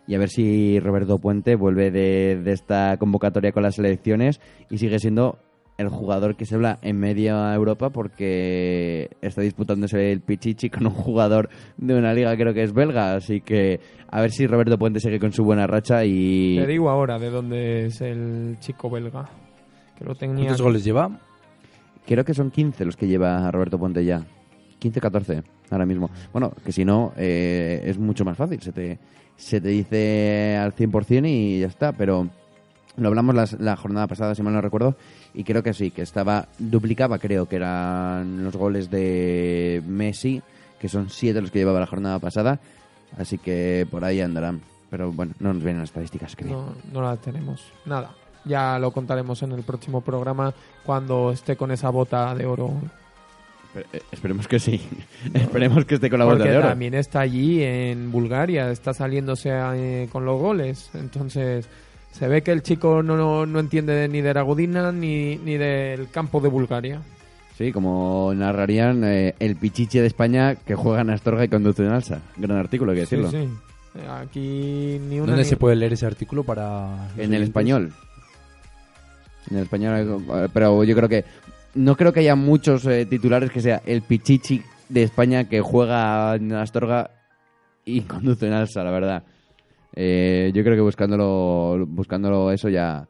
[0.06, 4.80] Y a ver si Roberto Puente vuelve de, de esta convocatoria con las selecciones y
[4.80, 5.38] sigue siendo
[5.80, 10.94] el jugador que se habla en media Europa porque está disputándose el Pichichi con un
[10.94, 13.16] jugador de una liga creo que es belga.
[13.16, 16.58] Así que a ver si Roberto Puente sigue con su buena racha y...
[16.58, 19.30] Te digo ahora de dónde es el chico belga.
[19.98, 20.48] Que lo tenía.
[20.48, 21.18] ¿Cuántos goles lleva?
[22.06, 24.26] Creo que son 15 los que lleva Roberto Puente ya.
[24.82, 26.10] 15-14 ahora mismo.
[26.34, 28.62] Bueno, que si no, eh, es mucho más fácil.
[28.62, 29.00] Se te,
[29.38, 31.94] se te dice al 100% y ya está.
[31.94, 32.28] Pero
[33.00, 34.96] lo hablamos las- la jornada pasada, si mal no recuerdo.
[35.34, 36.48] Y creo que sí, que estaba.
[36.58, 40.42] Duplicaba, creo que eran los goles de Messi,
[40.80, 42.60] que son 7 los que llevaba la jornada pasada.
[43.18, 44.62] Así que por ahí andarán.
[44.90, 46.52] Pero bueno, no nos vienen las estadísticas, creo.
[46.52, 47.64] No, no la tenemos.
[47.86, 48.12] Nada.
[48.46, 50.54] Ya lo contaremos en el próximo programa
[50.86, 52.74] cuando esté con esa bota de oro.
[53.76, 54.82] Eh, esperemos que sí.
[55.34, 56.70] esperemos que esté con la bota Porque de oro.
[56.70, 60.90] también está allí en Bulgaria, está saliéndose eh, con los goles.
[60.96, 61.68] Entonces,
[62.12, 66.10] se ve que el chico no, no, no entiende ni de Ragodina ni, ni del
[66.10, 67.02] campo de Bulgaria.
[67.58, 71.92] Sí, como narrarían eh, el Pichiche de España que juega en Astorga y conduce en
[71.92, 72.22] Alsa.
[72.38, 73.30] Gran artículo, hay que decirlo.
[73.32, 74.00] Sí, sí.
[74.00, 77.10] Eh, Aquí ni una ¿Dónde ni- se puede leer ese artículo para...?
[77.18, 77.92] En el español.
[79.52, 81.26] En el español, eh, pero yo creo que...
[81.76, 86.36] No creo que haya muchos eh, titulares que sea el Pichichi de España que juega
[86.36, 87.12] en Astorga
[87.86, 89.24] y conduce en Alsa, la verdad.
[90.02, 93.06] Eh, yo creo que buscándolo, buscándolo eso ya,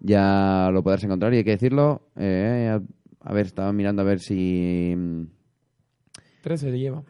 [0.00, 2.02] ya lo podrás encontrar y hay que decirlo.
[2.16, 4.92] eh, a, a ver, estaba mirando a ver si...
[4.96, 5.22] mm,
[6.42, 7.04] 13 se lleva.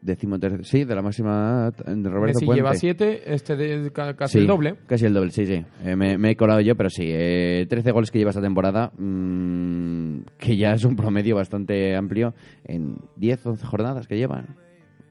[0.00, 2.58] Decimotercero, sí, de la máxima de Roberto Messi Puente.
[2.58, 4.76] lleva 7, este de, ca- casi Sí, el doble.
[4.86, 5.64] Casi el doble, sí, sí.
[5.82, 7.04] Eh, me, me he colado yo, pero sí.
[7.06, 12.34] Eh, 13 goles que lleva esta temporada, mm, que ya es un promedio bastante amplio
[12.64, 14.56] en 10, 11 jornadas que llevan.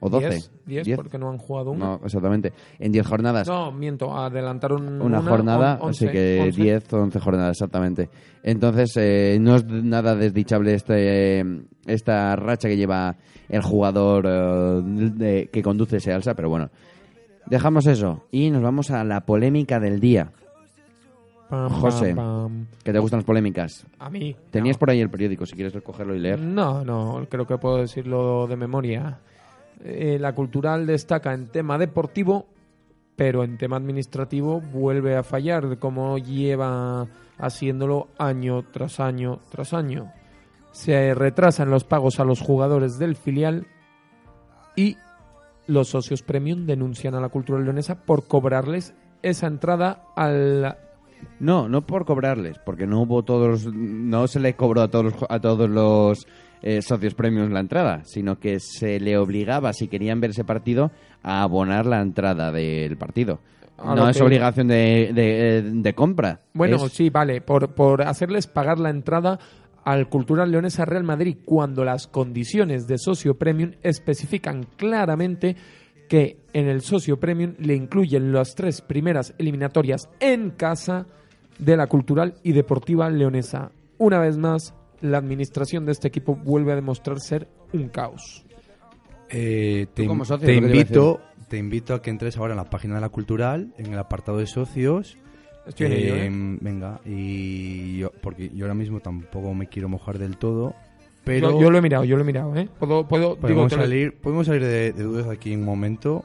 [0.06, 0.28] O 12.
[0.28, 0.96] 10, 10, 10.
[0.98, 1.84] porque no han jugado una.
[1.86, 2.52] No, exactamente.
[2.78, 3.48] En 10 jornadas.
[3.48, 6.62] No, miento, adelantaron una, jornada, on- así 11, que 11.
[6.62, 8.10] 10 o 11 jornadas, exactamente.
[8.42, 11.42] Entonces, eh, no es nada desdichable este,
[11.86, 13.16] esta racha que lleva
[13.48, 16.68] el jugador eh, de- que conduce ese alza, pero bueno.
[17.46, 20.32] Dejamos eso y nos vamos a la polémica del día.
[21.48, 22.14] Pam, pam, José.
[22.14, 22.66] pam.
[22.82, 23.86] ¿Que te gustan las polémicas?
[23.98, 24.34] A mí.
[24.50, 24.80] Tenías no.
[24.80, 26.40] por ahí el periódico, si quieres cogerlo y leer.
[26.40, 29.18] No, no, creo que puedo decirlo de memoria.
[29.82, 32.46] Eh, la cultural destaca en tema deportivo,
[33.16, 37.06] pero en tema administrativo vuelve a fallar, como lleva
[37.38, 40.12] haciéndolo año tras año tras año.
[40.72, 43.66] Se retrasan los pagos a los jugadores del filial
[44.76, 44.96] y
[45.66, 50.76] los socios premium denuncian a la cultural leonesa por cobrarles esa entrada al
[51.40, 55.40] No, no por cobrarles, porque no hubo todos, no se le cobró a todos a
[55.40, 56.26] todos los
[56.62, 60.90] eh, socios premiums la entrada, sino que se le obligaba, si querían ver ese partido,
[61.22, 63.40] a abonar la entrada del partido.
[63.76, 66.40] A no es que- obligación de, de, de compra.
[66.52, 69.38] Bueno, Es- sí, vale, por, por hacerles pagar la entrada
[69.84, 75.56] al Cultural Leonesa Real Madrid cuando las condiciones de socio premium especifican claramente
[76.08, 81.06] que en el socio premium le incluyen las tres primeras eliminatorias en casa
[81.58, 83.72] de la Cultural y Deportiva Leonesa.
[83.98, 84.74] Una vez más,
[85.04, 88.44] la administración de este equipo vuelve a demostrar ser un caos.
[89.30, 93.00] Eh, te, socio, te invito, te invito a que entres ahora en la página de
[93.00, 95.16] la cultural, en el apartado de socios.
[95.66, 96.26] Estoy en ello, ¿eh?
[96.26, 100.74] Eh, Venga, y yo, porque yo ahora mismo tampoco me quiero mojar del todo,
[101.24, 102.68] pero Yo, yo lo he mirado, yo lo he mirado, ¿eh?
[102.78, 106.24] Puedo, puedo, digo, podemos, lo- salir, podemos salir de, de dudas aquí en un momento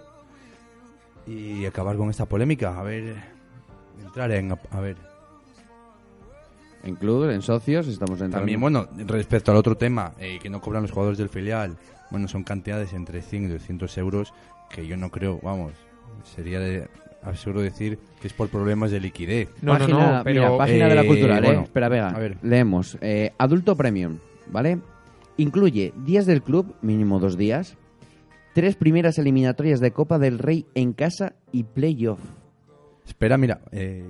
[1.25, 2.80] y acabar con esta polémica.
[2.80, 3.15] A ver,
[4.03, 4.51] entrar en...
[4.71, 4.97] A ver,
[6.84, 8.38] En club, en socios, estamos entrando.
[8.38, 11.75] También, bueno, respecto al otro tema, eh, que no cobran los jugadores del filial,
[12.09, 14.34] bueno, son cantidades entre 100 y 200 euros
[14.69, 15.73] que yo no creo, vamos,
[16.36, 16.88] sería de
[17.23, 19.49] absurdo decir que es por problemas de liquidez.
[19.61, 20.41] No, no, página, no, pero...
[20.41, 21.47] mira, página de la eh, cultural, ¿eh?
[21.47, 22.09] bueno, Espera, Vega.
[22.09, 22.38] a ver.
[22.41, 22.97] Leemos.
[23.01, 24.17] eh, adulto premium,
[24.47, 24.80] ¿vale?
[25.38, 27.77] Incluye días del club, mínimo dos días.
[28.53, 32.19] Tres primeras eliminatorias de Copa del Rey en casa y playoff.
[33.05, 34.03] Espera, mira, eh,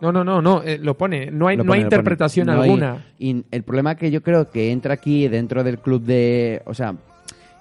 [0.00, 1.30] No, no, no, no, eh, lo pone.
[1.30, 3.04] No hay, no hay interpretación No hay- alguna.
[3.18, 6.62] y el problema que yo creo que entra aquí dentro del club de...
[6.64, 6.94] O sea,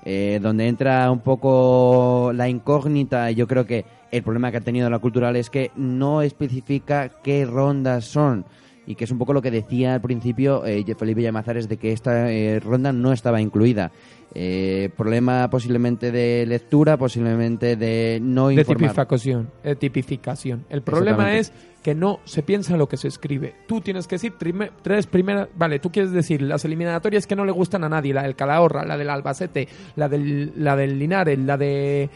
[0.05, 4.89] eh, donde entra un poco la incógnita, yo creo que el problema que ha tenido
[4.89, 8.45] la cultural es que no especifica qué rondas son.
[8.89, 11.91] Y que es un poco lo que decía al principio eh, Felipe Llamazares de que
[11.91, 13.91] esta eh, ronda no estaba incluida.
[14.33, 18.89] Eh, problema posiblemente de lectura, posiblemente de no de informar.
[18.89, 20.65] tipificación, de tipificación.
[20.69, 23.53] El problema es que no se piensa lo que se escribe.
[23.67, 24.33] Tú tienes que decir
[24.81, 25.49] tres primeras...
[25.55, 28.11] Vale, tú quieres decir las eliminatorias que no le gustan a nadie.
[28.11, 29.67] La del Calahorra, la del Albacete,
[29.97, 32.09] la del, la del Linares, la de...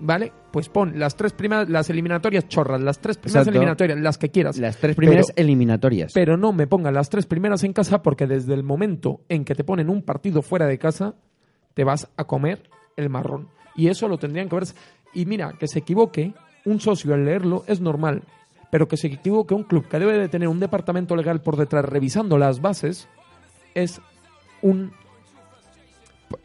[0.00, 0.32] ¿Vale?
[0.54, 3.58] Pues pon las tres primeras, las eliminatorias chorras, las tres primeras Exacto.
[3.58, 4.56] eliminatorias, las que quieras.
[4.56, 6.12] Las tres primeras Pero- eliminatorias.
[6.12, 9.56] Pero no me pongan las tres primeras en casa porque desde el momento en que
[9.56, 11.16] te ponen un partido fuera de casa,
[11.74, 12.62] te vas a comer
[12.96, 13.48] el marrón.
[13.74, 14.64] Y eso lo tendrían que ver.
[15.12, 16.34] Y mira, que se equivoque
[16.64, 18.22] un socio al leerlo es normal.
[18.70, 21.84] Pero que se equivoque un club que debe de tener un departamento legal por detrás
[21.84, 23.08] revisando las bases
[23.74, 24.00] es
[24.62, 24.92] un...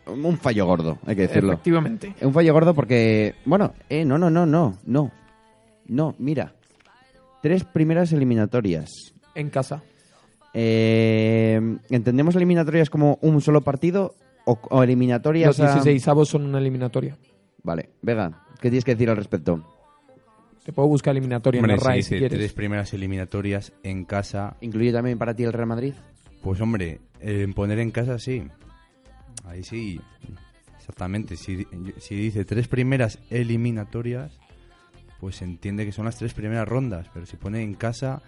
[0.08, 1.54] un fallo gordo, hay que decirlo.
[1.54, 2.14] Efectivamente.
[2.22, 5.12] Un fallo gordo porque, bueno, eh, no, no, no, no, no.
[5.88, 6.54] No, mira.
[7.42, 9.14] Tres primeras eliminatorias.
[9.36, 9.82] En casa.
[10.54, 11.60] Eh,
[11.90, 14.16] ¿Entendemos eliminatorias como un solo partido
[14.46, 17.18] o, o eliminatorias Los a- 16 avos son una eliminatoria.
[17.64, 19.64] Vale, Vega, ¿qué tienes que decir al respecto?
[20.64, 22.38] Te puedo buscar eliminatoria hombre, en si si dice quieres.
[22.38, 25.94] tres primeras eliminatorias en casa, ¿Incluye también para ti el Real Madrid?
[26.42, 28.44] pues hombre, eh, poner en casa sí.
[29.46, 30.00] Ahí sí,
[30.78, 31.36] exactamente.
[31.38, 31.66] Si,
[31.98, 34.38] si dice tres primeras eliminatorias,
[35.20, 37.08] pues se entiende que son las tres primeras rondas.
[37.14, 38.22] Pero si pone en casa,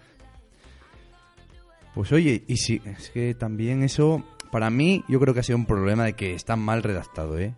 [1.94, 5.58] pues oye, y si es que también eso, para mí, yo creo que ha sido
[5.58, 7.54] un problema de que está mal redactado, ¿eh?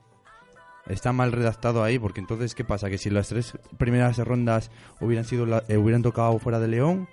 [0.87, 2.91] Está mal redactado ahí, porque entonces, ¿qué pasa?
[2.91, 4.71] Que si las tres primeras rondas
[5.01, 7.09] hubieran sido la- eh, hubieran tocado fuera de León,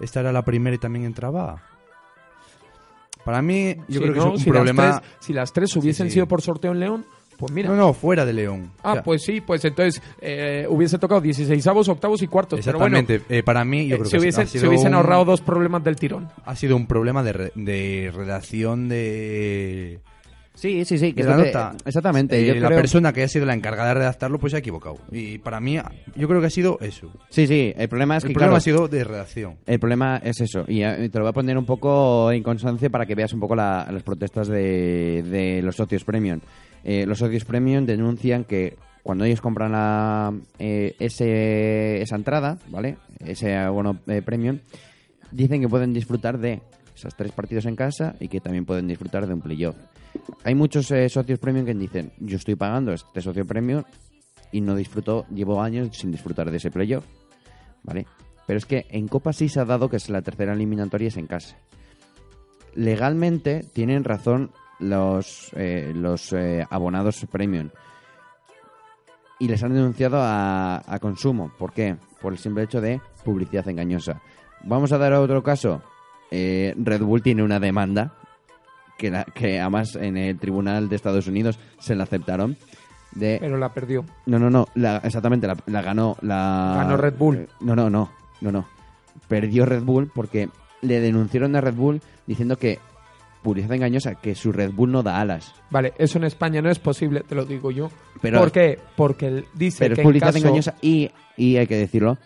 [0.00, 1.62] esta era la primera y también entraba.
[3.24, 4.26] Para mí, yo creo que ¿no?
[4.28, 4.82] es un si problema.
[4.86, 6.14] Las tres, si las tres hubiesen sí.
[6.14, 7.06] sido por sorteo en León,
[7.38, 7.68] pues mira.
[7.70, 8.70] No, no, fuera de León.
[8.82, 12.58] Ah, O sea, pues sí, pues entonces eh, hubiese tocado 16 avos, octavos y cuartos.
[12.60, 13.14] Exactamente.
[13.20, 15.24] Pero bueno, Eh, para mí, yo eh, creo se, que hubiesen, se hubiesen un- ahorrado
[15.24, 16.28] dos problemas del tirón.
[16.44, 19.98] Ha sido un problema de, re- de redacción de,
[20.54, 21.12] Sí, sí, sí.
[21.12, 21.72] Que de la que- nota.
[21.84, 22.38] Exactamente.
[22.40, 24.60] Eh, yo la creo- persona que ha sido la encargada de redactarlo, pues se ha
[24.60, 24.96] equivocado.
[25.10, 25.76] Y para mí,
[26.14, 27.10] yo creo que ha sido eso.
[27.28, 27.72] Sí, sí.
[27.76, 29.56] El problema es El que, problema claro, ha sido de redacción.
[29.66, 32.88] El problema es eso, y eh, te lo voy a poner un poco en constancia
[32.88, 36.38] para que veas un poco la- las protestas de, de los socios premium.
[36.84, 42.96] Eh, los socios premium denuncian que cuando ellos compran la, eh, ese, esa entrada, ¿vale?
[43.18, 44.58] Ese abono eh, premium,
[45.32, 46.60] dicen que pueden disfrutar de
[46.94, 49.74] esos tres partidos en casa y que también pueden disfrutar de un playoff.
[50.44, 53.82] Hay muchos eh, socios premium que dicen, yo estoy pagando este socio premium
[54.52, 57.04] y no disfruto, llevo años sin disfrutar de ese playoff.
[57.82, 58.06] ¿vale?
[58.46, 61.16] Pero es que en Copa sí se ha dado que es la tercera eliminatoria es
[61.16, 61.56] en casa.
[62.74, 64.50] Legalmente tienen razón
[64.80, 67.70] los, eh, los eh, abonados premium.
[69.38, 71.52] Y les han denunciado a, a consumo.
[71.58, 71.96] ¿Por qué?
[72.20, 74.20] Por el simple hecho de publicidad engañosa.
[74.64, 75.82] Vamos a dar otro caso.
[76.30, 78.14] Eh, Red Bull tiene una demanda
[78.98, 82.56] que, la- que además en el Tribunal de Estados Unidos se la aceptaron.
[83.12, 84.04] De, Pero la perdió.
[84.26, 86.74] no, no, no, la- exactamente, la, la ganó la...
[86.78, 87.36] Ganó Red Bull.
[87.36, 88.66] Eh, No, no, no, no, no.
[89.28, 90.48] Perdió Red Bull porque
[90.82, 92.78] le denunciaron a Red Bull diciendo que
[93.42, 95.52] publicidad engañosa, que su Red Bull no da alas.
[95.70, 97.88] Vale, eso en España no es posible, te lo digo yo.
[98.20, 98.78] Pero- ¿Por qué?
[98.96, 102.18] Porque dice Pero que es publicidad en caso- engañosa y, y hay que decirlo,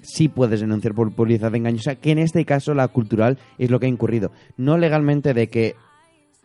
[0.00, 3.86] sí puedes denunciar por publicidad engañosa, que en este caso la cultural es lo que
[3.86, 4.32] ha incurrido.
[4.56, 5.76] No legalmente de que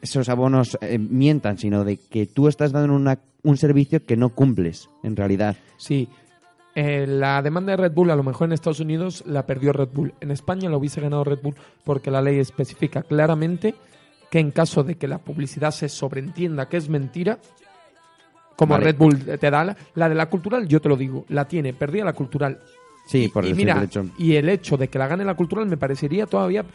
[0.01, 4.29] esos abonos eh, mientan, sino de que tú estás dando una- un servicio que no
[4.29, 5.55] cumples, en realidad.
[5.77, 6.07] Sí.
[6.75, 9.89] Eh, la demanda de Red Bull, a lo mejor en Estados Unidos la perdió Red
[9.93, 10.13] Bull.
[10.21, 13.73] En España lo hubiese ganado Red Bull porque la ley especifica claramente
[14.29, 17.39] que en caso de que la publicidad se sobreentienda que es mentira,
[18.55, 18.85] como Vale.
[18.85, 21.73] Red Bull te da, la, la de la cultural, yo te lo digo, la tiene
[21.73, 22.59] perdida la cultural.
[23.07, 24.05] Sí, por y el mira, hecho.
[24.17, 26.65] y el hecho de que la gane la cultural me parecería todavía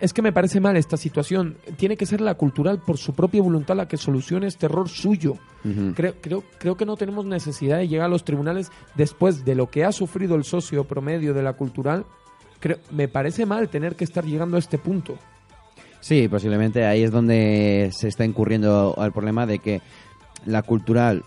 [0.00, 1.56] es que me parece mal esta situación.
[1.76, 5.36] Tiene que ser la cultural por su propia voluntad la que solucione este error suyo.
[5.94, 9.70] Creo, creo, creo que no tenemos necesidad de llegar a los tribunales después de lo
[9.70, 12.04] que ha sufrido el socio promedio de la cultural.
[12.60, 15.16] Creo, me parece mal tener que estar llegando a este punto.
[16.00, 19.80] Sí, posiblemente ahí es donde se está incurriendo al problema de que
[20.44, 21.24] la cultural,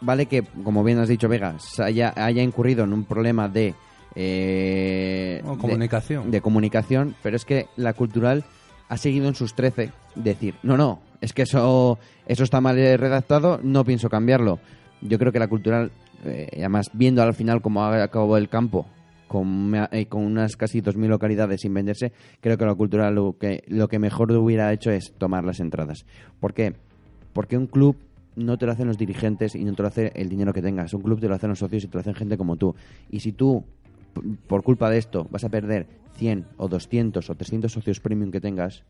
[0.00, 3.74] vale que, como bien has dicho, Vega, haya, haya incurrido en un problema de...
[4.16, 6.30] eh, comunicación.
[6.30, 8.44] De, comunicación, pero es que la cultural
[8.88, 13.60] ha seguido en sus 13 decir, no, no, es que eso, eso está mal redactado,
[13.62, 14.58] no pienso cambiarlo.
[15.00, 15.90] Yo creo que la cultural,
[16.24, 18.86] eh, además viendo al final cómo ha acabado el campo,
[19.26, 23.64] con, eh, con unas casi 2.000 localidades sin venderse, creo que la cultural lo que,
[23.66, 26.06] lo que mejor hubiera hecho es tomar las entradas.
[26.40, 26.74] ¿Por qué?
[27.32, 27.96] Porque un club
[28.36, 30.94] no te lo hacen los dirigentes y no te lo hace el dinero que tengas.
[30.94, 32.74] Un club te lo hacen los socios y te lo hacen gente como tú.
[33.10, 33.64] Y si tú,
[34.46, 35.86] por culpa de esto, vas a perder
[36.16, 38.84] 100 o 200 o 300 socios premium que tengas,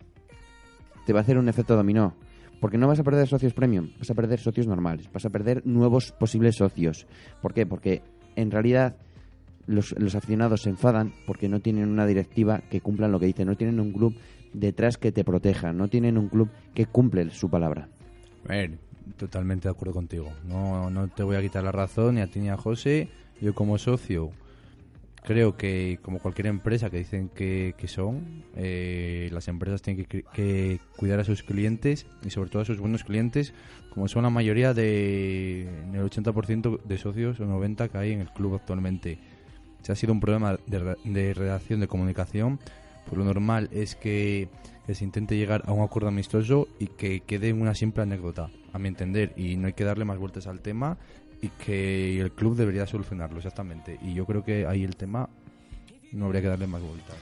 [1.06, 2.14] te va a hacer un efecto dominó.
[2.60, 5.66] Porque no vas a perder socios premium, vas a perder socios normales, vas a perder
[5.66, 7.06] nuevos posibles socios.
[7.42, 7.66] ¿Por qué?
[7.66, 8.02] Porque
[8.36, 8.96] en realidad
[9.66, 13.48] los, los aficionados se enfadan porque no tienen una directiva que cumplan lo que dicen,
[13.48, 14.14] no tienen un club
[14.52, 17.88] detrás que te proteja, no tienen un club que cumple su palabra.
[18.48, 18.78] A ver,
[19.16, 20.32] totalmente de acuerdo contigo.
[20.46, 23.08] No, no te voy a quitar la razón ni a ti ni a José.
[23.40, 24.30] Yo como socio
[25.24, 30.22] creo que como cualquier empresa que dicen que, que son, eh, las empresas tienen que,
[30.22, 33.54] que cuidar a sus clientes y sobre todo a sus buenos clientes,
[33.92, 35.62] como son la mayoría de
[35.92, 39.18] el 80% de socios o 90 que hay en el club actualmente.
[39.82, 42.58] Si ha sido un problema de, de redacción de comunicación,
[43.06, 44.48] pues lo normal es que,
[44.86, 48.50] que se intente llegar a un acuerdo amistoso y que quede en una simple anécdota,
[48.72, 50.98] a mi entender, y no hay que darle más vueltas al tema
[51.44, 53.98] y que el club debería solucionarlo exactamente.
[54.00, 55.28] Y yo creo que ahí el tema
[56.12, 57.16] no habría que darle más vueltas.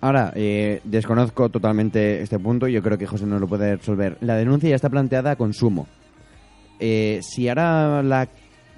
[0.00, 4.18] Ahora, eh, desconozco totalmente este punto, yo creo que José no lo puede resolver.
[4.20, 5.88] La denuncia ya está planteada a consumo.
[6.78, 8.28] Eh, si ahora la,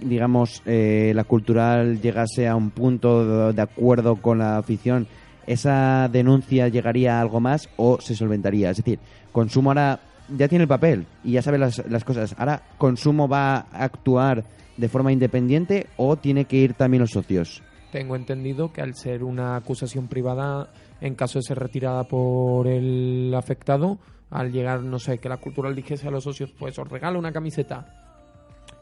[0.00, 5.06] digamos, eh, la cultural llegase a un punto de acuerdo con la afición,
[5.46, 8.70] ¿esa denuncia llegaría a algo más o se solventaría?
[8.70, 9.00] Es decir,
[9.32, 10.00] consumo ahora
[10.34, 12.34] ya tiene el papel y ya sabe las, las cosas.
[12.38, 14.44] Ahora, consumo va a actuar
[14.78, 17.62] de forma independiente o tiene que ir también los socios.
[17.92, 20.68] Tengo entendido que al ser una acusación privada,
[21.00, 23.98] en caso de ser retirada por el afectado,
[24.30, 27.32] al llegar, no sé, que la cultural dijese a los socios, pues os regalo una
[27.32, 28.04] camiseta.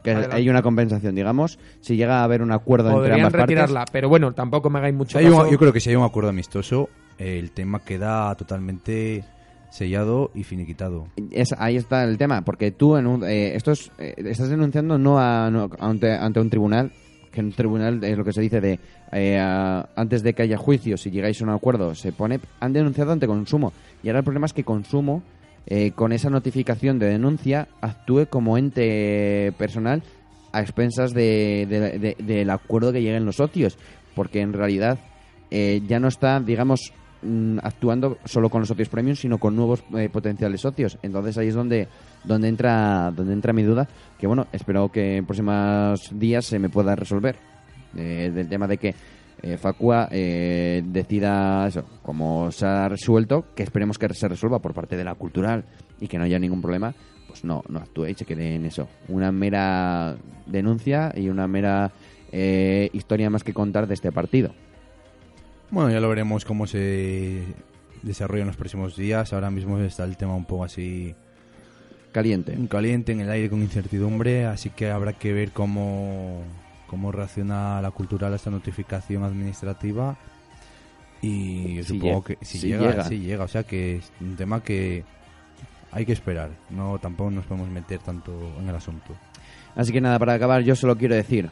[0.03, 0.35] Que Adelante.
[0.35, 3.47] hay una compensación, digamos, si llega a haber un acuerdo entre Podrían ambas partes.
[3.47, 5.51] retirarla, pero bueno, tampoco me hagáis mucho Si hay un- caso.
[5.51, 9.23] yo creo que si hay un acuerdo amistoso, el tema queda totalmente
[9.69, 11.07] sellado y finiquitado.
[11.31, 14.97] Es, ahí está el tema, porque tú en un- eh, esto es, eh, estás denunciando
[14.97, 16.91] no, a, no ante, ante un tribunal,
[17.31, 18.79] que en un tribunal es lo que se dice de
[19.11, 19.37] eh,
[19.95, 23.27] antes de que haya juicio, si llegáis a un acuerdo, se pone, han denunciado ante
[23.27, 23.71] consumo.
[24.03, 25.21] Y ahora el problema es que consumo,
[25.65, 30.01] eh, con esa notificación de denuncia, actúe como ente personal
[30.53, 33.77] a expensas de- de- de- del acuerdo que lleguen los socios,
[34.15, 34.97] porque en realidad
[35.49, 36.91] ya no está, digamos,
[37.21, 40.97] mm, actuando solo con los socios premium, sino con nuevos eh, potenciales socios.
[41.01, 41.87] Entonces ahí es donde,
[42.23, 43.87] donde entra donde entra mi duda,
[44.17, 47.35] que bueno, espero que en próximos días se me pueda resolver.
[47.95, 48.93] eh, del tema de que
[49.41, 54.73] eh, Facua eh, decida eso, como se ha resuelto, que esperemos que se resuelva por
[54.73, 55.63] parte de la cultural
[55.99, 56.93] y que no haya ningún problema,
[57.27, 58.87] pues no, no actúe y se quede en eso.
[59.07, 60.15] Una mera
[60.47, 61.91] denuncia y una mera
[62.31, 64.53] eh, historia más que contar de este partido.
[65.69, 67.43] Bueno, ya lo veremos cómo se
[68.01, 69.33] desarrolla en los próximos días.
[69.33, 71.13] Ahora mismo está el tema un poco así
[72.11, 72.57] Caliente.
[72.69, 76.41] caliente en el aire con incertidumbre, así que habrá que ver cómo,
[76.87, 80.17] cómo reacciona la cultural a esta notificación administrativa.
[81.21, 83.03] Y Si supongo que si, si llega, llega.
[83.03, 85.03] si llega, o sea que es un tema que
[85.91, 86.51] hay que esperar.
[86.69, 89.15] No, tampoco nos podemos meter tanto en el asunto.
[89.75, 91.51] Así que nada, para acabar, yo solo quiero decir,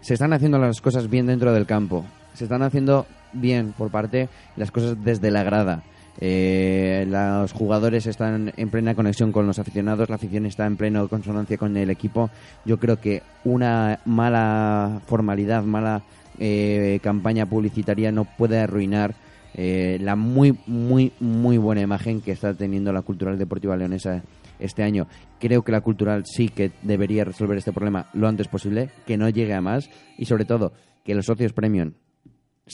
[0.00, 2.04] se están haciendo las cosas bien dentro del campo,
[2.34, 5.82] se están haciendo bien por parte las cosas desde la grada.
[6.20, 11.06] Eh, los jugadores están en plena conexión con los aficionados, la afición está en plena
[11.08, 12.30] consonancia con el equipo.
[12.64, 16.02] Yo creo que una mala formalidad, mala
[16.38, 19.14] eh, campaña publicitaria no puede arruinar
[19.54, 24.22] eh, la muy, muy, muy buena imagen que está teniendo la Cultural Deportiva Leonesa
[24.58, 25.06] este año.
[25.38, 29.28] Creo que la Cultural sí que debería resolver este problema lo antes posible, que no
[29.28, 30.72] llegue a más y sobre todo
[31.04, 31.92] que los socios premium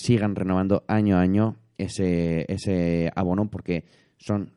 [0.03, 3.85] sigan renovando año a año ese, ese abono porque
[4.17, 4.53] son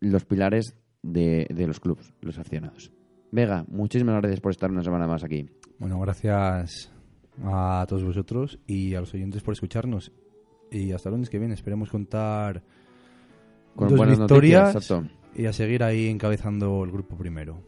[0.00, 2.92] los pilares de, de los clubes, los aficionados.
[3.30, 5.46] Vega, muchísimas gracias por estar una semana más aquí.
[5.78, 6.92] Bueno, gracias
[7.44, 10.12] a todos vosotros y a los oyentes por escucharnos.
[10.70, 12.62] Y hasta el lunes que viene esperemos contar
[13.74, 15.02] Con dos buenas victorias noticias,
[15.34, 17.62] y a seguir ahí encabezando el grupo primero.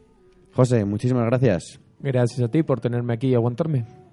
[0.53, 1.79] José, muchísimas gracias.
[1.99, 4.04] Gracias a ti por tenerme aquí y aguantarme.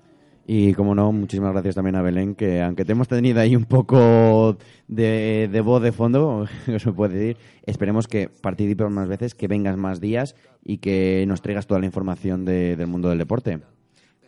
[0.47, 3.65] Y como no, muchísimas gracias también a Belén, que aunque te hemos tenido ahí un
[3.65, 4.57] poco
[4.89, 9.47] de, de voz de fondo, que se puede decir, esperemos que participes más veces, que
[9.47, 10.35] vengas más días
[10.65, 13.61] y que nos traigas toda la información de- del mundo del deporte.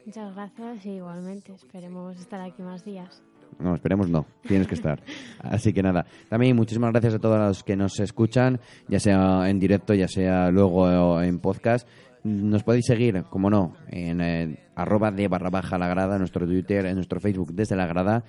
[0.06, 1.52] Muchas gracias y igualmente.
[1.52, 3.22] Esperemos estar aquí más días.
[3.58, 5.02] No, esperemos no, tienes que estar.
[5.40, 9.58] Así que nada, también muchísimas gracias a todos los que nos escuchan, ya sea en
[9.58, 11.88] directo, ya sea luego en podcast.
[12.24, 16.86] Nos podéis seguir, como no, en eh, arroba de barra baja la grada, nuestro Twitter,
[16.86, 18.24] en nuestro Facebook desde la grada.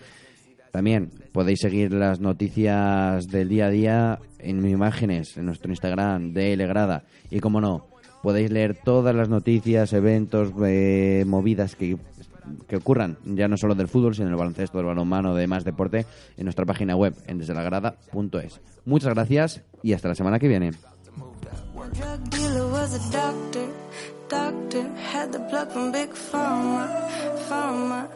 [0.71, 6.33] También podéis seguir las noticias del día a día en mis imágenes, en nuestro Instagram
[6.33, 7.03] de L Grada.
[7.31, 7.87] Y como no,
[8.21, 11.97] podéis leer todas las noticias, eventos, eh, movidas que,
[12.67, 16.05] que ocurran, ya no solo del fútbol, sino del baloncesto, del balonmano, de más deporte,
[16.35, 18.59] en nuestra página web, en desdelagrada.es.
[18.83, 20.71] Muchas gracias y hasta la semana que viene.
[24.29, 26.87] doctor had the plug from Big Pharma,
[27.47, 28.09] Pharma.